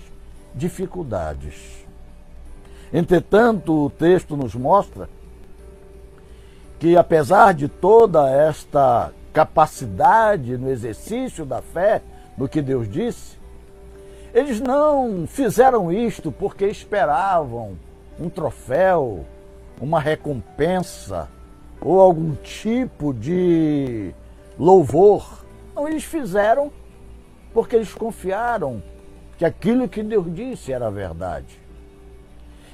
dificuldades. 0.54 1.86
Entretanto, 2.92 3.86
o 3.86 3.90
texto 3.90 4.36
nos 4.36 4.56
mostra 4.56 5.10
que, 6.80 6.96
apesar 6.96 7.54
de 7.54 7.68
toda 7.68 8.30
esta 8.30 9.12
capacidade 9.34 10.58
no 10.58 10.70
exercício 10.70 11.46
da 11.46 11.62
fé, 11.62 12.02
no 12.38 12.48
que 12.48 12.62
Deus 12.62 12.90
disse, 12.90 13.38
eles 14.34 14.60
não 14.60 15.26
fizeram 15.28 15.92
isto 15.92 16.32
porque 16.32 16.66
esperavam 16.68 17.78
um 18.20 18.30
troféu, 18.30 19.26
uma 19.80 20.00
recompensa 20.00 21.28
ou 21.82 22.00
algum 22.00 22.36
tipo 22.36 23.14
de 23.14 24.14
louvor. 24.58 25.46
Não, 25.76 25.88
eles 25.88 26.04
fizeram 26.04 26.72
porque 27.54 27.76
eles 27.76 27.94
confiaram 27.94 28.82
que 29.38 29.46
aquilo 29.46 29.88
que 29.88 30.02
Deus 30.02 30.34
disse 30.34 30.74
era 30.74 30.90
verdade. 30.90 31.60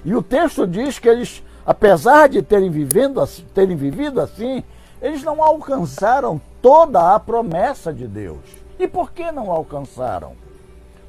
E 0.05 0.15
o 0.15 0.21
texto 0.21 0.67
diz 0.67 0.99
que 0.99 1.07
eles, 1.07 1.43
apesar 1.65 2.27
de 2.27 2.41
terem, 2.41 2.69
vivendo, 2.69 3.25
terem 3.53 3.75
vivido 3.75 4.19
assim, 4.19 4.63
eles 5.01 5.23
não 5.23 5.41
alcançaram 5.43 6.39
toda 6.61 7.13
a 7.13 7.19
promessa 7.19 7.93
de 7.93 8.07
Deus. 8.07 8.41
E 8.79 8.87
por 8.87 9.11
que 9.11 9.31
não 9.31 9.51
alcançaram? 9.51 10.33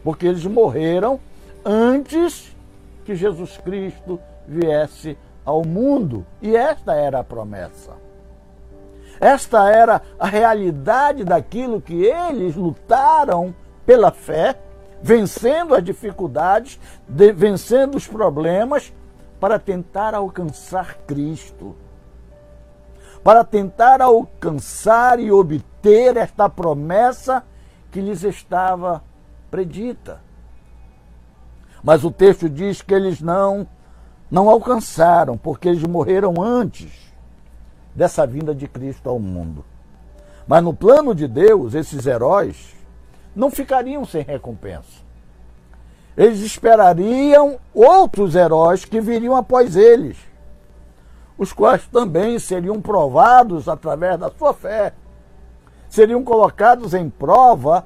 Porque 0.03 0.27
eles 0.27 0.45
morreram 0.45 1.19
antes 1.65 2.55
que 3.05 3.15
Jesus 3.15 3.57
Cristo 3.57 4.21
viesse 4.47 5.17
ao 5.45 5.65
mundo. 5.65 6.25
E 6.41 6.57
esta 6.57 6.95
era 6.95 7.21
a 7.21 7.25
promessa. 7.25 7.93
Esta 9.21 9.71
era 9.71 10.03
a 10.19 10.27
realidade 10.27 11.25
daquilo 11.25 11.81
que 11.81 12.05
eles 12.05 12.57
lutaram 12.57 13.55
pela 13.87 14.11
fé, 14.11 14.59
vencendo 15.03 15.75
as 15.75 15.85
dificuldades, 15.85 16.81
de, 17.09 17.33
vencendo 17.33 17.97
os 17.97 18.07
problemas, 18.07 18.93
para 19.39 19.59
tentar 19.59 20.15
alcançar 20.15 20.97
Cristo. 21.07 21.77
Para 23.23 23.45
tentar 23.45 24.01
alcançar 24.03 25.19
e 25.19 25.31
obter 25.31 26.17
esta 26.17 26.49
promessa 26.49 27.43
que 27.91 28.01
lhes 28.01 28.23
estava 28.25 29.03
predita. 29.51 30.21
Mas 31.83 32.03
o 32.03 32.11
texto 32.11 32.49
diz 32.49 32.81
que 32.83 32.95
eles 32.95 33.21
não 33.21 33.67
não 34.35 34.51
alcançaram, 34.51 35.39
porque 35.39 35.69
eles 35.69 35.85
morreram 35.85 36.43
antes 36.43 36.91
dessa 37.95 38.27
vinda 38.27 38.53
de 38.53 38.67
Cristo 38.67 39.09
ao 39.09 39.21
mundo. 39.21 39.65
Mas 40.45 40.61
no 40.61 40.75
plano 40.75 41.15
de 41.15 41.29
Deus, 41.29 41.73
esses 41.73 42.05
heróis 42.05 42.75
não 43.33 43.49
ficariam 43.49 44.05
sem 44.05 44.23
recompensa. 44.23 45.05
Eles 46.17 46.41
esperariam 46.41 47.61
outros 47.73 48.35
heróis 48.35 48.85
que 48.85 49.01
viriam 49.01 49.37
após 49.37 49.77
eles, 49.77 50.17
os 51.39 51.53
quais 51.53 51.87
também 51.87 52.37
seriam 52.41 52.81
provados 52.81 53.69
através 53.69 54.19
da 54.19 54.33
sua 54.33 54.53
fé, 54.53 54.95
seriam 55.89 56.25
colocados 56.25 56.93
em 56.93 57.09
prova 57.09 57.85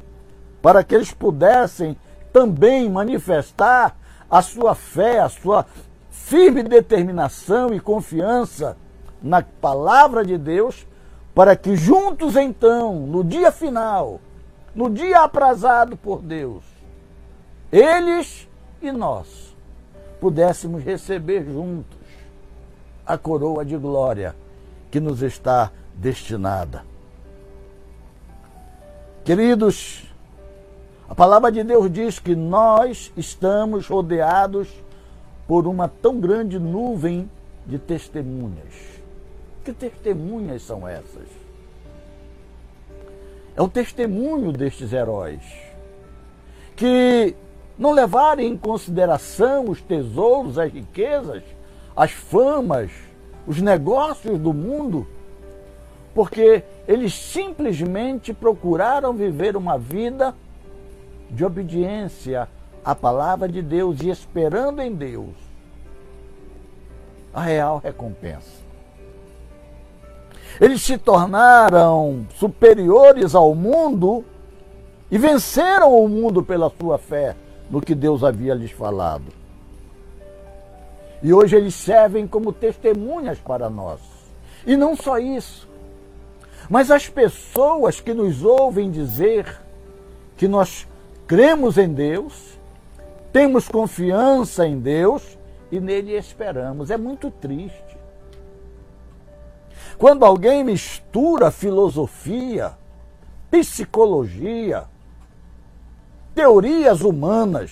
para 0.63 0.83
que 0.83 0.95
eles 0.95 1.13
pudessem 1.13 1.95
também 2.33 2.89
manifestar 2.89 3.95
a 4.31 4.41
sua 4.41 4.75
fé, 4.75 5.21
a 5.21 5.29
sua 5.29 5.67
firme 6.11 6.63
determinação 6.63 7.73
e 7.75 7.81
confiança 7.81 8.77
na 9.23 9.43
palavra 9.43 10.25
de 10.25 10.39
Deus, 10.39 10.87
para 11.35 11.57
que 11.57 11.77
juntos 11.77 12.37
então, 12.37 13.07
no 13.07 13.23
dia 13.23 13.53
final, 13.53 14.21
no 14.75 14.91
dia 14.91 15.21
aprazado 15.21 15.97
por 15.97 16.21
Deus, 16.21 16.65
eles 17.71 18.49
e 18.81 18.91
nós 18.93 19.57
pudéssemos 20.21 20.83
receber 20.83 21.45
juntos 21.45 21.99
a 23.07 23.17
coroa 23.17 23.65
de 23.65 23.77
glória 23.77 24.35
que 24.91 25.01
nos 25.01 25.23
está 25.23 25.71
destinada. 25.95 26.85
Queridos, 29.25 30.05
a 31.09 31.15
palavra 31.15 31.51
de 31.51 31.63
Deus 31.63 31.91
diz 31.91 32.19
que 32.19 32.35
nós 32.35 33.13
estamos 33.17 33.87
rodeados 33.87 34.69
por 35.49 35.67
uma 35.67 35.89
tão 35.89 36.21
grande 36.21 36.59
nuvem 36.59 37.29
de 37.67 37.79
testemunhas. 37.79 39.01
Que 39.65 39.73
testemunhas 39.73 40.63
são 40.63 40.87
essas? 40.87 41.27
É 43.57 43.63
o 43.63 43.69
testemunho 43.69 44.53
destes 44.53 44.93
heróis 44.93 45.41
que 46.77 47.35
não 47.79 47.93
levaram 47.93 48.43
em 48.43 48.57
consideração 48.57 49.69
os 49.69 49.81
tesouros, 49.81 50.59
as 50.59 50.73
riquezas, 50.73 51.43
as 51.97 52.13
famas, 52.13 52.91
os 53.47 53.61
negócios 53.61 54.39
do 54.39 54.53
mundo, 54.53 55.09
porque 56.15 56.63
eles 56.87 57.15
simplesmente 57.15 58.33
procuraram 58.35 59.13
viver 59.15 59.57
uma 59.57 59.79
vida 59.79 60.35
de 61.31 61.45
obediência 61.45 62.49
à 62.89 62.95
palavra 62.95 63.47
de 63.47 63.61
Deus 63.61 64.01
e 64.01 64.09
esperando 64.09 64.81
em 64.81 64.95
Deus 64.95 65.35
a 67.35 67.43
real 67.43 67.83
recompensa. 67.85 68.63
Eles 70.59 70.81
se 70.81 70.97
tornaram 70.97 72.27
superiores 72.37 73.35
ao 73.35 73.55
mundo 73.55 74.25
e 75.11 75.19
venceram 75.19 76.03
o 76.03 76.09
mundo 76.09 76.43
pela 76.43 76.73
sua 76.81 76.97
fé 76.97 77.37
no 77.71 77.83
que 77.83 77.95
Deus 77.95 78.25
havia 78.25 78.55
lhes 78.55 78.71
falado. 78.71 79.35
E 81.23 81.31
hoje 81.31 81.57
eles 81.57 81.75
servem 81.75 82.27
como 82.27 82.55
testemunhas 82.55 83.39
para 83.39 83.69
nós. 83.69 84.01
E 84.67 84.79
não 84.79 84.97
só 84.97 85.19
isso, 85.19 85.69
mas 86.71 86.91
as 86.91 87.07
pessoas 87.07 88.01
que 88.01 88.15
nos 88.15 88.43
ouvem 88.43 88.91
dizer 88.91 89.61
que 90.39 90.49
nós 90.49 90.89
cremos 91.27 91.77
em 91.77 91.93
Deus, 91.93 92.58
temos 93.39 93.69
confiança 93.69 94.67
em 94.67 94.81
Deus 94.81 95.39
e 95.71 95.79
nele 95.79 96.17
esperamos. 96.17 96.91
É 96.91 96.97
muito 96.97 97.31
triste. 97.31 97.97
Quando 99.97 100.25
alguém 100.25 100.65
mistura 100.65 101.53
filosofia, 101.53 102.77
psicologia, 103.49 104.87
teorias 106.35 107.03
humanas, 107.03 107.71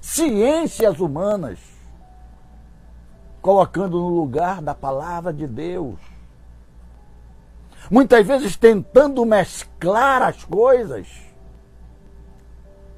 ciências 0.00 0.98
humanas, 0.98 1.58
colocando 3.42 4.00
no 4.00 4.08
lugar 4.08 4.62
da 4.62 4.74
palavra 4.74 5.30
de 5.30 5.46
Deus. 5.46 5.98
Muitas 7.90 8.26
vezes 8.26 8.56
tentando 8.56 9.26
mesclar 9.26 10.22
as 10.22 10.42
coisas 10.42 11.06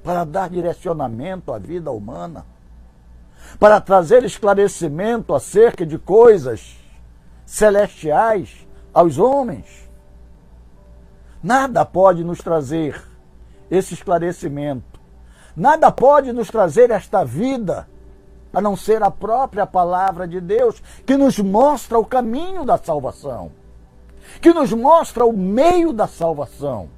para 0.04 0.22
dar 0.22 0.48
direcionamento 0.48 1.52
à 1.52 1.58
vida 1.58 1.90
humana, 1.90 2.46
para 3.58 3.80
trazer 3.80 4.22
esclarecimento 4.22 5.34
acerca 5.34 5.84
de 5.84 5.98
coisas 5.98 6.76
celestiais 7.44 8.64
aos 8.92 9.18
homens. 9.18 9.90
Nada 11.42 11.84
pode 11.84 12.22
nos 12.22 12.38
trazer 12.38 13.02
esse 13.68 13.94
esclarecimento 13.94 14.94
Nada 15.56 15.90
pode 15.92 16.32
nos 16.32 16.48
trazer 16.48 16.90
esta 16.90 17.24
vida 17.24 17.88
a 18.52 18.60
não 18.60 18.76
ser 18.76 19.02
a 19.02 19.10
própria 19.10 19.66
palavra 19.66 20.26
de 20.26 20.40
Deus, 20.40 20.82
que 21.06 21.16
nos 21.16 21.38
mostra 21.38 21.98
o 21.98 22.04
caminho 22.04 22.64
da 22.64 22.76
salvação, 22.76 23.52
que 24.40 24.52
nos 24.52 24.72
mostra 24.72 25.24
o 25.24 25.32
meio 25.32 25.92
da 25.92 26.06
salvação, 26.06 26.88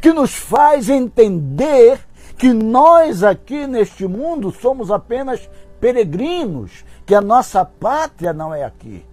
que 0.00 0.12
nos 0.12 0.34
faz 0.34 0.88
entender 0.88 2.00
que 2.36 2.52
nós 2.52 3.22
aqui 3.22 3.66
neste 3.66 4.06
mundo 4.06 4.50
somos 4.50 4.90
apenas 4.90 5.48
peregrinos, 5.80 6.84
que 7.04 7.14
a 7.14 7.20
nossa 7.20 7.64
pátria 7.64 8.32
não 8.32 8.54
é 8.54 8.64
aqui. 8.64 9.04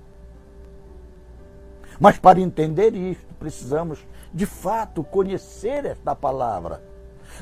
Mas 1.99 2.17
para 2.17 2.39
entender 2.39 2.95
isto, 2.95 3.33
precisamos 3.39 3.99
de 4.33 4.45
fato 4.45 5.03
conhecer 5.03 5.85
esta 5.85 6.15
palavra 6.15 6.89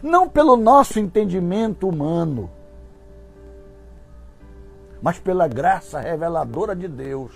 não 0.01 0.27
pelo 0.27 0.55
nosso 0.55 0.99
entendimento 0.99 1.87
humano, 1.87 2.49
mas 5.01 5.19
pela 5.19 5.47
graça 5.47 5.99
reveladora 5.99 6.75
de 6.75 6.87
Deus, 6.87 7.31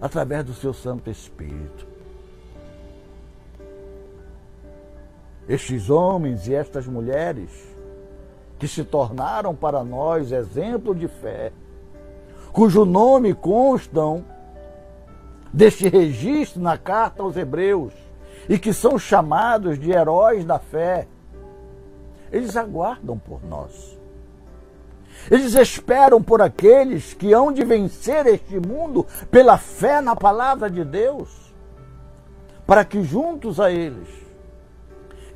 através 0.00 0.44
do 0.44 0.54
seu 0.54 0.72
Santo 0.72 1.10
Espírito. 1.10 1.86
Estes 5.48 5.90
homens 5.90 6.48
e 6.48 6.54
estas 6.54 6.86
mulheres 6.86 7.50
que 8.58 8.66
se 8.66 8.82
tornaram 8.82 9.54
para 9.54 9.84
nós 9.84 10.32
exemplo 10.32 10.94
de 10.94 11.06
fé, 11.06 11.52
cujo 12.52 12.84
nome 12.84 13.32
constam 13.32 14.24
deste 15.52 15.88
registro 15.88 16.60
na 16.60 16.76
carta 16.76 17.22
aos 17.22 17.36
Hebreus 17.36 17.92
e 18.48 18.58
que 18.58 18.72
são 18.72 18.98
chamados 18.98 19.78
de 19.78 19.92
heróis 19.92 20.44
da 20.44 20.58
fé, 20.58 21.06
eles 22.32 22.56
aguardam 22.56 23.16
por 23.16 23.44
nós. 23.44 23.96
Eles 25.30 25.54
esperam 25.54 26.22
por 26.22 26.42
aqueles 26.42 27.14
que 27.14 27.32
hão 27.32 27.52
de 27.52 27.64
vencer 27.64 28.26
este 28.26 28.58
mundo 28.58 29.06
pela 29.30 29.56
fé 29.56 30.00
na 30.00 30.16
palavra 30.16 30.68
de 30.68 30.84
Deus, 30.84 31.54
para 32.66 32.84
que 32.84 33.02
juntos 33.02 33.60
a 33.60 33.70
eles 33.70 34.25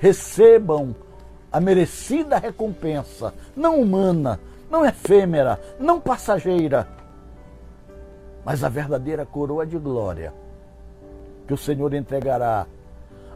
recebam 0.01 0.97
a 1.53 1.61
merecida 1.61 2.39
recompensa, 2.39 3.35
não 3.55 3.81
humana, 3.81 4.41
não 4.71 4.85
efêmera, 4.85 5.61
não 5.79 6.01
passageira, 6.01 6.89
mas 8.45 8.65
a 8.65 8.69
verdadeira 8.69 9.27
coroa 9.27 9.67
de 9.67 9.77
glória 9.77 10.33
que 11.47 11.53
o 11.53 11.59
Senhor 11.59 11.93
entregará 11.93 12.67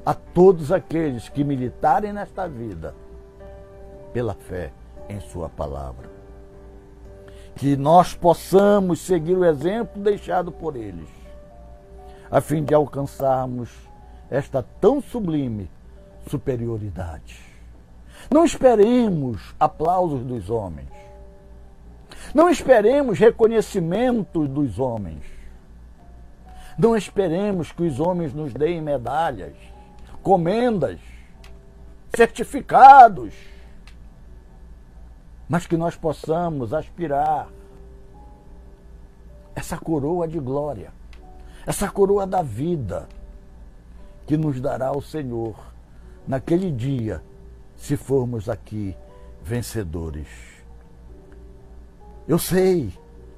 a 0.07 0.15
todos 0.15 0.73
aqueles 0.73 1.29
que 1.29 1.45
militarem 1.45 2.13
nesta 2.13 2.49
vida 2.49 2.95
pela 4.13 4.35
fé 4.35 4.73
em 5.09 5.21
Sua 5.21 5.49
palavra. 5.49 6.09
Que 7.57 7.77
nós 7.77 8.15
possamos 8.15 9.01
seguir 9.01 9.37
o 9.37 9.45
exemplo 9.45 10.03
deixado 10.03 10.51
por 10.51 10.77
eles, 10.77 11.09
a 12.31 12.41
fim 12.41 12.65
de 12.65 12.73
alcançarmos 12.73 13.71
esta 14.31 14.65
tão 14.81 15.01
sublime 15.03 15.69
superioridade. 16.27 17.41
Não 18.31 18.45
esperemos 18.45 19.55
aplausos 19.59 20.25
dos 20.25 20.51
homens. 20.51 20.89
Não 22.35 22.49
esperemos 22.49 23.19
reconhecimento 23.19 24.47
dos 24.49 24.79
homens. 24.79 25.23
Não 26.79 26.97
esperemos 26.97 27.71
que 27.71 27.83
os 27.83 28.01
homens 28.01 28.33
nos 28.35 28.53
deem 28.53 28.81
medalhas, 28.81 29.55
comendas, 30.23 30.99
certificados 32.17 33.35
mas 35.49 35.67
que 35.67 35.77
nós 35.77 35.95
possamos 35.95 36.73
aspirar 36.73 37.49
essa 39.55 39.77
coroa 39.79 40.27
de 40.27 40.39
glória, 40.41 40.93
essa 41.67 41.89
coroa 41.91 42.27
da 42.27 42.43
vida 42.43 43.09
que 44.27 44.37
nos 44.37 44.61
dará 44.61 44.91
o 44.93 45.03
Senhor 45.03 45.55
naquele 46.27 46.71
dia, 46.71 47.23
se 47.77 47.97
formos 47.97 48.49
aqui 48.49 48.97
vencedores. 49.43 50.29
Eu 52.27 52.39
sei 52.39 52.93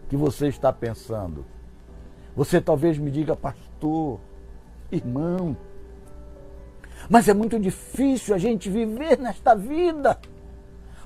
que 0.08 0.16
você 0.16 0.48
está 0.48 0.72
pensando. 0.72 1.44
Você 2.36 2.60
talvez 2.60 2.98
me 2.98 3.10
diga, 3.10 3.34
pastor, 3.34 4.20
irmão, 4.90 5.56
mas 7.08 7.28
é 7.28 7.34
muito 7.34 7.58
difícil 7.58 8.34
a 8.34 8.38
gente 8.38 8.70
viver 8.70 9.18
nesta 9.18 9.54
vida 9.54 10.18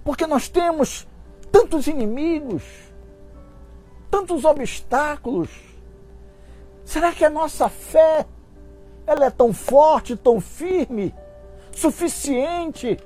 porque 0.04 0.26
nós 0.26 0.48
temos 0.48 1.06
tantos 1.52 1.86
inimigos, 1.86 2.62
tantos 4.10 4.44
obstáculos. 4.44 5.50
Será 6.84 7.12
que 7.12 7.24
a 7.24 7.30
nossa 7.30 7.68
fé 7.68 8.26
ela 9.06 9.26
é 9.26 9.30
tão 9.30 9.52
forte, 9.52 10.16
tão 10.16 10.40
firme, 10.40 11.14
suficiente 11.72 12.98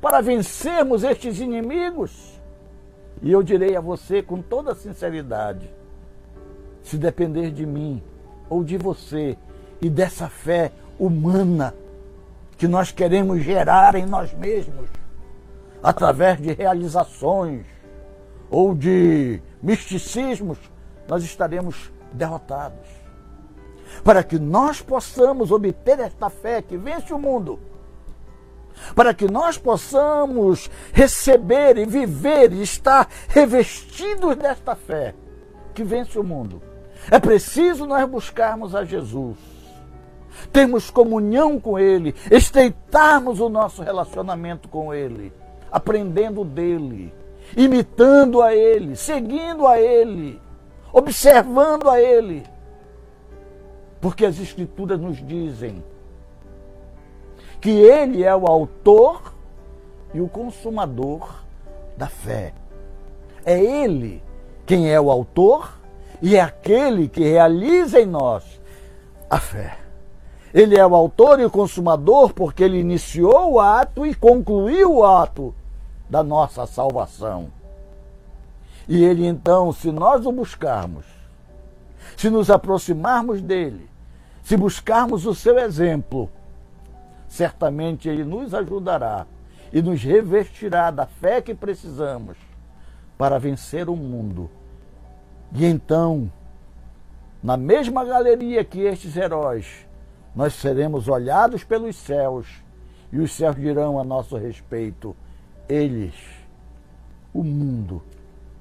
para 0.00 0.20
vencermos 0.20 1.04
estes 1.04 1.38
inimigos? 1.38 2.40
E 3.22 3.30
eu 3.30 3.42
direi 3.42 3.76
a 3.76 3.80
você 3.80 4.22
com 4.22 4.42
toda 4.42 4.74
sinceridade: 4.74 5.70
se 6.82 6.96
depender 6.96 7.50
de 7.50 7.64
mim 7.64 8.02
ou 8.50 8.64
de 8.64 8.76
você 8.76 9.36
e 9.80 9.88
dessa 9.88 10.28
fé 10.28 10.72
humana 10.98 11.74
que 12.56 12.68
nós 12.68 12.92
queremos 12.92 13.42
gerar 13.42 13.94
em 13.94 14.06
nós 14.06 14.32
mesmos, 14.34 14.88
através 15.82 16.40
de 16.40 16.52
realizações 16.52 17.64
ou 18.50 18.74
de 18.74 19.40
misticismos, 19.62 20.58
nós 21.08 21.24
estaremos 21.24 21.90
derrotados. 22.12 22.86
Para 24.04 24.22
que 24.22 24.38
nós 24.38 24.80
possamos 24.80 25.50
obter 25.50 25.98
esta 26.00 26.30
fé 26.30 26.62
que 26.62 26.76
vence 26.76 27.12
o 27.12 27.18
mundo, 27.18 27.58
para 28.94 29.14
que 29.14 29.30
nós 29.30 29.58
possamos 29.58 30.70
receber 30.92 31.78
e 31.78 31.84
viver 31.84 32.52
e 32.52 32.62
estar 32.62 33.08
revestidos 33.28 34.36
desta 34.36 34.74
fé 34.74 35.14
que 35.74 35.84
vence 35.84 36.18
o 36.18 36.24
mundo, 36.24 36.62
é 37.10 37.18
preciso 37.18 37.86
nós 37.86 38.08
buscarmos 38.08 38.74
a 38.74 38.84
Jesus, 38.84 39.36
termos 40.52 40.90
comunhão 40.90 41.58
com 41.58 41.78
Ele, 41.78 42.14
estreitarmos 42.30 43.40
o 43.40 43.48
nosso 43.48 43.82
relacionamento 43.82 44.68
com 44.68 44.92
Ele 44.92 45.32
aprendendo 45.72 46.44
dele, 46.44 47.12
imitando 47.56 48.42
a 48.42 48.54
ele, 48.54 48.94
seguindo 48.94 49.66
a 49.66 49.80
ele, 49.80 50.38
observando 50.92 51.88
a 51.88 51.98
ele. 52.00 52.42
Porque 54.00 54.26
as 54.26 54.38
Escrituras 54.38 55.00
nos 55.00 55.26
dizem 55.26 55.82
que 57.62 57.70
ele 57.70 58.24
é 58.24 58.34
o 58.34 58.44
autor 58.46 59.32
e 60.12 60.20
o 60.20 60.28
consumador 60.28 61.44
da 61.96 62.08
fé. 62.08 62.52
É 63.44 63.58
ele 63.58 64.20
quem 64.66 64.90
é 64.90 65.00
o 65.00 65.12
autor 65.12 65.72
e 66.20 66.34
é 66.34 66.40
aquele 66.40 67.08
que 67.08 67.22
realiza 67.22 68.00
em 68.00 68.06
nós 68.06 68.60
a 69.30 69.38
fé. 69.38 69.78
Ele 70.52 70.76
é 70.76 70.84
o 70.84 70.94
autor 70.94 71.38
e 71.38 71.44
o 71.44 71.50
consumador 71.50 72.34
porque 72.34 72.64
ele 72.64 72.80
iniciou 72.80 73.52
o 73.52 73.60
ato 73.60 74.04
e 74.04 74.12
concluiu 74.12 74.96
o 74.96 75.04
ato 75.06 75.54
da 76.10 76.24
nossa 76.24 76.66
salvação. 76.66 77.46
E 78.88 79.04
ele 79.04 79.24
então, 79.24 79.72
se 79.72 79.92
nós 79.92 80.26
o 80.26 80.32
buscarmos, 80.32 81.06
se 82.16 82.28
nos 82.28 82.50
aproximarmos 82.50 83.40
dele, 83.40 83.88
se 84.42 84.56
buscarmos 84.56 85.26
o 85.26 85.34
seu 85.34 85.60
exemplo, 85.60 86.28
certamente 87.32 88.10
ele 88.10 88.24
nos 88.24 88.52
ajudará 88.52 89.26
e 89.72 89.80
nos 89.80 90.02
revestirá 90.04 90.90
da 90.90 91.06
fé 91.06 91.40
que 91.40 91.54
precisamos 91.54 92.36
para 93.16 93.38
vencer 93.38 93.88
o 93.88 93.96
mundo. 93.96 94.50
E 95.54 95.64
então, 95.64 96.30
na 97.42 97.56
mesma 97.56 98.04
galeria 98.04 98.62
que 98.62 98.80
estes 98.80 99.16
heróis, 99.16 99.86
nós 100.36 100.52
seremos 100.52 101.08
olhados 101.08 101.64
pelos 101.64 101.96
céus 101.96 102.46
e 103.10 103.18
os 103.18 103.32
céus 103.32 103.56
dirão 103.56 103.98
a 103.98 104.04
nosso 104.04 104.36
respeito: 104.36 105.16
eles, 105.66 106.14
o 107.32 107.42
mundo, 107.42 108.02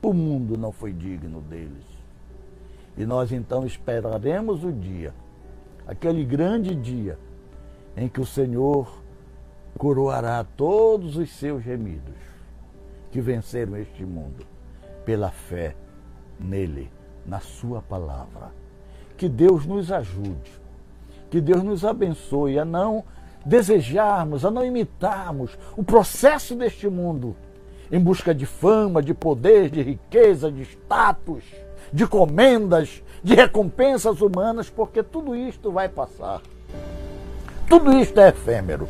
o 0.02 0.14
mundo 0.14 0.58
não 0.58 0.72
foi 0.72 0.94
digno 0.94 1.42
deles. 1.42 1.86
E 2.98 3.06
nós 3.06 3.34
então 3.34 3.66
esperaremos 3.66 4.64
o 4.64 4.72
dia, 4.72 5.14
aquele 5.86 6.24
grande 6.24 6.74
dia, 6.74 7.20
em 7.96 8.08
que 8.08 8.22
o 8.22 8.26
Senhor 8.26 9.02
coroará 9.78 10.46
todos 10.56 11.18
os 11.18 11.30
seus 11.32 11.64
gemidos 11.64 12.16
que 13.12 13.20
venceram 13.20 13.78
este 13.78 14.06
mundo 14.06 14.46
pela 15.06 15.30
fé 15.30 15.76
nele, 16.40 16.92
na 17.26 17.40
Sua 17.40 17.82
palavra. 17.82 18.52
Que 19.18 19.28
Deus 19.30 19.66
nos 19.66 19.92
ajude, 19.92 20.52
que 21.30 21.40
Deus 21.40 21.64
nos 21.64 21.86
abençoe 21.86 22.58
a 22.58 22.66
não 22.66 23.04
desejarmos, 23.46 24.46
a 24.46 24.52
não 24.52 24.66
imitarmos 24.66 25.58
o 25.76 25.84
processo 25.84 26.56
deste 26.56 26.88
mundo 26.88 27.36
em 27.92 28.00
busca 28.00 28.34
de 28.34 28.46
fama, 28.46 29.02
de 29.02 29.14
poder, 29.14 29.70
de 29.70 29.82
riqueza, 29.82 30.52
de 30.52 30.62
status, 30.62 31.44
de 31.92 32.08
comendas, 32.08 33.04
de 33.22 33.36
recompensas 33.36 34.22
humanas, 34.22 34.70
porque 34.70 35.04
tudo 35.04 35.36
isto 35.36 35.72
vai 35.72 35.90
passar. 35.90 36.42
Tudo 37.72 37.98
isto 37.98 38.20
é 38.20 38.28
efêmero. 38.28 38.86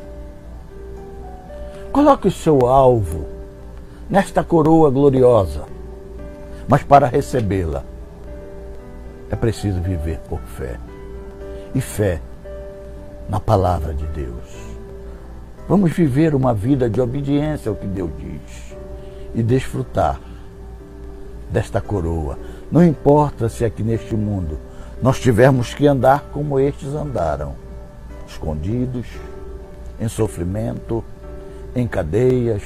Coloque 1.91 2.27
o 2.27 2.31
seu 2.31 2.65
alvo 2.65 3.27
nesta 4.09 4.43
coroa 4.43 4.89
gloriosa, 4.89 5.65
mas 6.67 6.81
para 6.81 7.05
recebê-la 7.05 7.83
é 9.29 9.35
preciso 9.35 9.79
viver 9.81 10.17
por 10.27 10.39
fé. 10.39 10.79
E 11.75 11.79
fé 11.79 12.19
na 13.29 13.39
palavra 13.39 13.93
de 13.93 14.03
Deus. 14.07 14.49
Vamos 15.69 15.91
viver 15.91 16.33
uma 16.33 16.51
vida 16.51 16.89
de 16.89 16.99
obediência 16.99 17.69
ao 17.69 17.75
que 17.75 17.85
Deus 17.85 18.09
diz 18.17 18.75
e 19.35 19.43
desfrutar 19.43 20.19
desta 21.51 21.79
coroa. 21.79 22.35
Não 22.71 22.83
importa 22.83 23.47
se 23.47 23.63
aqui 23.63 23.83
neste 23.83 24.15
mundo 24.15 24.57
nós 25.03 25.19
tivermos 25.19 25.71
que 25.71 25.85
andar 25.85 26.31
como 26.33 26.59
estes 26.59 26.95
andaram, 26.95 27.53
escondidos, 28.31 29.05
em 29.99 30.07
sofrimento, 30.07 31.03
em 31.75 31.87
cadeias, 31.87 32.63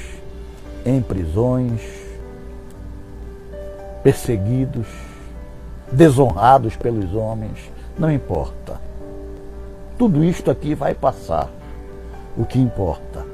em 0.86 1.02
prisões, 1.02 1.82
perseguidos, 4.04 4.88
desonrados 5.92 6.76
pelos 6.76 7.14
homens, 7.14 7.72
não 7.98 8.12
importa. 8.12 8.80
Tudo 9.98 10.24
isto 10.24 10.52
aqui 10.52 10.76
vai 10.76 10.94
passar. 10.94 11.50
O 12.38 12.46
que 12.46 12.60
importa 12.60 13.26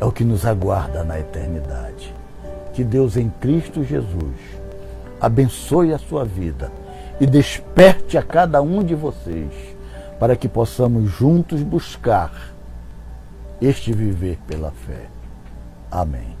é 0.00 0.04
o 0.04 0.12
que 0.12 0.24
nos 0.24 0.46
aguarda 0.46 1.04
na 1.04 1.18
eternidade. 1.18 2.14
Que 2.72 2.82
Deus 2.82 3.16
em 3.16 3.28
Cristo 3.28 3.84
Jesus 3.84 4.36
abençoe 5.20 5.92
a 5.92 5.98
sua 5.98 6.24
vida 6.24 6.70
e 7.20 7.26
desperte 7.26 8.16
a 8.16 8.22
cada 8.22 8.62
um 8.62 8.82
de 8.82 8.94
vocês 8.94 9.67
para 10.18 10.36
que 10.36 10.48
possamos 10.48 11.10
juntos 11.10 11.62
buscar 11.62 12.32
este 13.60 13.92
viver 13.92 14.38
pela 14.46 14.70
fé. 14.70 15.06
Amém. 15.90 16.36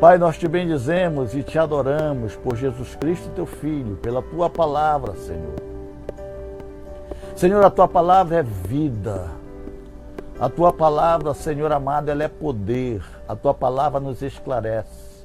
Pai, 0.00 0.16
nós 0.16 0.38
te 0.38 0.48
bendizemos 0.48 1.34
e 1.34 1.42
te 1.42 1.58
adoramos 1.58 2.34
por 2.36 2.56
Jesus 2.56 2.96
Cristo, 2.96 3.28
teu 3.34 3.44
Filho, 3.44 3.96
pela 3.96 4.22
tua 4.22 4.48
palavra, 4.48 5.14
Senhor. 5.14 5.69
Senhor, 7.40 7.64
a 7.64 7.70
tua 7.70 7.88
palavra 7.88 8.40
é 8.40 8.42
vida. 8.42 9.30
A 10.38 10.50
tua 10.50 10.70
palavra, 10.74 11.32
Senhor 11.32 11.72
amado, 11.72 12.10
ela 12.10 12.22
é 12.22 12.28
poder. 12.28 13.02
A 13.26 13.34
tua 13.34 13.54
palavra 13.54 13.98
nos 13.98 14.20
esclarece. 14.20 15.24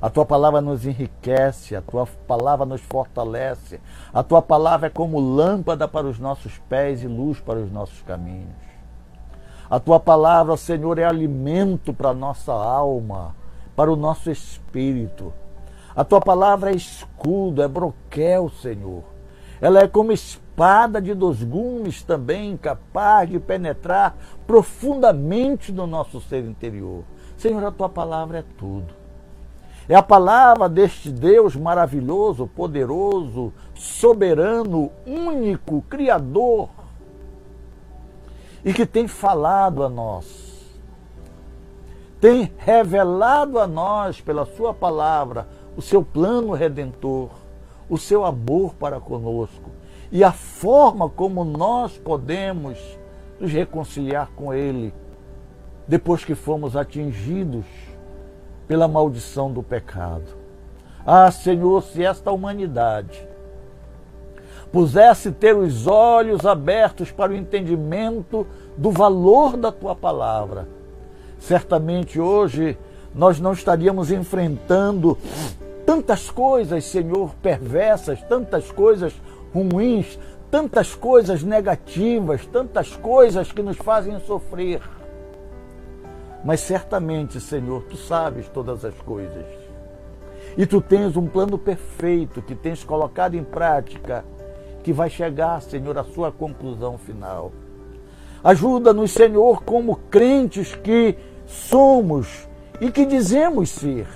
A 0.00 0.08
tua 0.08 0.24
palavra 0.24 0.60
nos 0.60 0.86
enriquece, 0.86 1.74
a 1.74 1.82
tua 1.82 2.06
palavra 2.28 2.64
nos 2.64 2.80
fortalece. 2.82 3.80
A 4.14 4.22
tua 4.22 4.40
palavra 4.40 4.86
é 4.86 4.90
como 4.90 5.18
lâmpada 5.18 5.88
para 5.88 6.06
os 6.06 6.20
nossos 6.20 6.58
pés 6.68 7.02
e 7.02 7.08
luz 7.08 7.40
para 7.40 7.58
os 7.58 7.72
nossos 7.72 8.00
caminhos. 8.02 8.54
A 9.68 9.80
tua 9.80 9.98
palavra, 9.98 10.56
Senhor, 10.56 10.96
é 10.96 11.04
alimento 11.04 11.92
para 11.92 12.10
a 12.10 12.14
nossa 12.14 12.52
alma 12.52 13.34
para 13.74 13.92
o 13.92 13.96
nosso 13.96 14.30
espírito. 14.30 15.32
A 15.96 16.04
tua 16.04 16.20
palavra 16.20 16.70
é 16.70 16.76
escudo, 16.76 17.60
é 17.60 17.66
broquel, 17.66 18.48
Senhor. 18.48 19.02
Ela 19.60 19.80
é 19.80 19.88
como 19.88 20.12
espada 20.52 21.00
de 21.00 21.14
dois 21.14 21.42
gumes 21.42 22.02
também, 22.02 22.56
capaz 22.58 23.28
de 23.28 23.40
penetrar 23.40 24.14
profundamente 24.46 25.72
no 25.72 25.86
nosso 25.86 26.20
ser 26.20 26.44
interior. 26.44 27.04
Senhor, 27.38 27.64
a 27.64 27.72
tua 27.72 27.88
palavra 27.88 28.40
é 28.40 28.44
tudo. 28.58 28.92
É 29.88 29.94
a 29.94 30.02
palavra 30.02 30.68
deste 30.68 31.10
Deus 31.10 31.56
maravilhoso, 31.56 32.46
poderoso, 32.46 33.52
soberano, 33.74 34.92
único, 35.06 35.82
criador, 35.88 36.68
e 38.64 38.72
que 38.72 38.86
tem 38.86 39.08
falado 39.08 39.82
a 39.82 39.88
nós 39.88 40.52
tem 42.20 42.52
revelado 42.56 43.58
a 43.58 43.66
nós, 43.66 44.20
pela 44.20 44.46
Sua 44.46 44.72
palavra, 44.72 45.48
o 45.76 45.82
seu 45.82 46.04
plano 46.04 46.52
redentor, 46.52 47.30
o 47.90 47.98
seu 47.98 48.24
amor 48.24 48.74
para 48.74 49.00
conosco 49.00 49.72
e 50.12 50.22
a 50.22 50.30
forma 50.30 51.08
como 51.08 51.42
nós 51.42 51.98
podemos 51.98 52.78
nos 53.40 53.50
reconciliar 53.50 54.30
com 54.36 54.54
Ele 54.54 54.94
depois 55.88 56.24
que 56.24 56.36
fomos 56.36 56.76
atingidos 56.76 57.64
pela 58.68 58.86
maldição 58.86 59.52
do 59.52 59.64
pecado. 59.64 60.36
Ah, 61.04 61.28
Senhor, 61.32 61.82
se 61.82 62.04
esta 62.04 62.30
humanidade 62.30 63.26
pusesse 64.70 65.32
ter 65.32 65.56
os 65.56 65.88
olhos 65.88 66.46
abertos 66.46 67.10
para 67.10 67.32
o 67.32 67.34
entendimento 67.34 68.46
do 68.76 68.92
valor 68.92 69.56
da 69.56 69.72
tua 69.72 69.96
palavra, 69.96 70.68
Certamente 71.42 72.20
hoje 72.20 72.78
nós 73.12 73.40
não 73.40 73.52
estaríamos 73.52 74.12
enfrentando 74.12 75.18
tantas 75.84 76.30
coisas, 76.30 76.84
Senhor, 76.84 77.34
perversas, 77.42 78.22
tantas 78.22 78.70
coisas 78.70 79.12
ruins, 79.54 80.18
tantas 80.50 80.94
coisas 80.94 81.42
negativas, 81.42 82.46
tantas 82.46 82.96
coisas 82.96 83.52
que 83.52 83.62
nos 83.62 83.76
fazem 83.76 84.18
sofrer. 84.20 84.80
Mas 86.44 86.60
certamente, 86.60 87.40
Senhor, 87.40 87.82
tu 87.84 87.96
sabes 87.96 88.48
todas 88.48 88.84
as 88.84 88.94
coisas. 89.00 89.46
E 90.56 90.66
tu 90.66 90.80
tens 90.80 91.16
um 91.16 91.26
plano 91.26 91.56
perfeito 91.56 92.42
que 92.42 92.54
tens 92.54 92.84
colocado 92.84 93.34
em 93.34 93.44
prática, 93.44 94.24
que 94.82 94.92
vai 94.92 95.08
chegar, 95.08 95.62
Senhor, 95.62 95.96
à 95.96 96.04
sua 96.04 96.32
conclusão 96.32 96.98
final. 96.98 97.52
Ajuda-nos, 98.42 99.12
Senhor, 99.12 99.62
como 99.62 99.96
crentes 100.10 100.74
que 100.74 101.16
somos 101.46 102.48
e 102.80 102.90
que 102.90 103.06
dizemos 103.06 103.70
ser, 103.70 104.08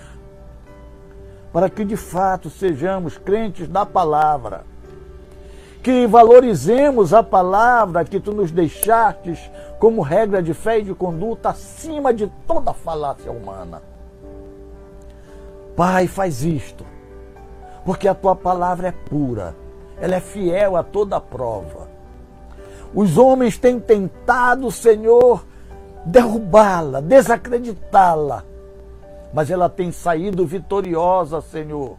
para 1.53 1.71
que 1.71 1.85
de 1.85 1.97
fato 1.97 2.51
sejamos 2.51 3.17
crentes 3.17 3.69
da 3.69 3.87
palavra, 3.87 4.65
que 5.87 6.05
valorizemos 6.05 7.15
a 7.15 7.23
palavra 7.23 8.05
que 8.05 8.19
tu 8.19 8.33
nos 8.33 8.51
deixastes 8.51 9.39
como 9.79 10.03
regra 10.03 10.43
de 10.43 10.53
fé 10.53 10.81
e 10.81 10.83
de 10.83 10.93
conduta 10.93 11.51
acima 11.51 12.13
de 12.13 12.27
toda 12.45 12.73
falácia 12.73 13.31
humana. 13.31 13.81
Pai, 15.77 16.09
faz 16.09 16.43
isto, 16.43 16.85
porque 17.85 18.09
a 18.09 18.17
tua 18.17 18.35
palavra 18.35 18.89
é 18.89 18.91
pura 18.93 19.55
ela 20.01 20.17
é 20.17 20.21
fiel 20.21 20.77
a 20.77 20.83
toda 20.83 21.21
prova. 21.21 21.89
Os 22.93 23.17
homens 23.17 23.57
têm 23.57 23.79
tentado, 23.79 24.71
Senhor, 24.73 25.45
derrubá-la, 26.05 27.01
desacreditá-la, 27.01 28.45
mas 29.33 29.51
ela 29.51 29.69
tem 29.69 29.91
saído 29.93 30.45
vitoriosa, 30.45 31.41
Senhor, 31.41 31.97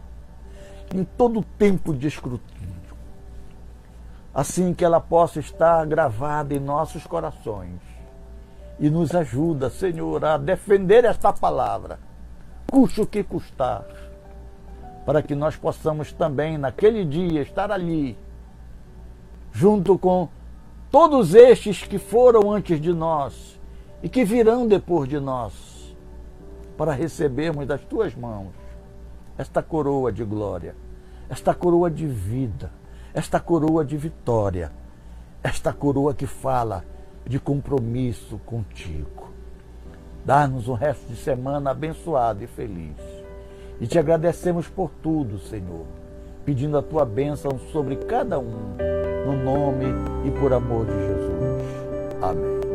em 0.94 1.04
todo 1.04 1.42
tempo 1.58 1.94
de 1.94 2.08
escrutínio. 2.08 2.47
Assim 4.34 4.72
que 4.74 4.84
ela 4.84 5.00
possa 5.00 5.40
estar 5.40 5.84
gravada 5.86 6.54
em 6.54 6.60
nossos 6.60 7.06
corações. 7.06 7.80
E 8.78 8.88
nos 8.88 9.14
ajuda, 9.14 9.70
Senhor, 9.70 10.24
a 10.24 10.36
defender 10.36 11.04
esta 11.04 11.32
palavra, 11.32 11.98
custe 12.70 13.00
o 13.00 13.06
que 13.06 13.24
custar, 13.24 13.84
para 15.04 15.22
que 15.22 15.34
nós 15.34 15.56
possamos 15.56 16.12
também, 16.12 16.56
naquele 16.56 17.04
dia, 17.04 17.42
estar 17.42 17.72
ali, 17.72 18.16
junto 19.50 19.98
com 19.98 20.28
todos 20.90 21.34
estes 21.34 21.82
que 21.82 21.98
foram 21.98 22.52
antes 22.52 22.80
de 22.80 22.92
nós 22.92 23.58
e 24.02 24.08
que 24.08 24.24
virão 24.24 24.66
depois 24.66 25.08
de 25.08 25.18
nós, 25.18 25.96
para 26.76 26.92
recebermos 26.92 27.66
das 27.66 27.80
tuas 27.80 28.14
mãos 28.14 28.52
esta 29.36 29.62
coroa 29.62 30.12
de 30.12 30.24
glória, 30.24 30.74
esta 31.28 31.54
coroa 31.54 31.90
de 31.90 32.06
vida, 32.06 32.70
esta 33.14 33.40
coroa 33.40 33.84
de 33.84 33.96
vitória, 33.96 34.70
esta 35.42 35.72
coroa 35.72 36.14
que 36.14 36.26
fala 36.26 36.84
de 37.26 37.38
compromisso 37.38 38.38
contigo. 38.46 39.28
Dá-nos 40.24 40.68
um 40.68 40.74
resto 40.74 41.06
de 41.06 41.16
semana 41.16 41.70
abençoado 41.70 42.42
e 42.42 42.46
feliz. 42.46 42.96
E 43.80 43.86
te 43.86 43.98
agradecemos 43.98 44.68
por 44.68 44.90
tudo, 45.02 45.38
Senhor, 45.38 45.86
pedindo 46.44 46.76
a 46.76 46.82
tua 46.82 47.04
bênção 47.04 47.58
sobre 47.72 47.96
cada 47.96 48.38
um, 48.38 48.76
no 49.24 49.36
nome 49.44 49.86
e 50.26 50.30
por 50.32 50.52
amor 50.52 50.84
de 50.86 50.92
Jesus. 50.92 51.62
Amém. 52.20 52.67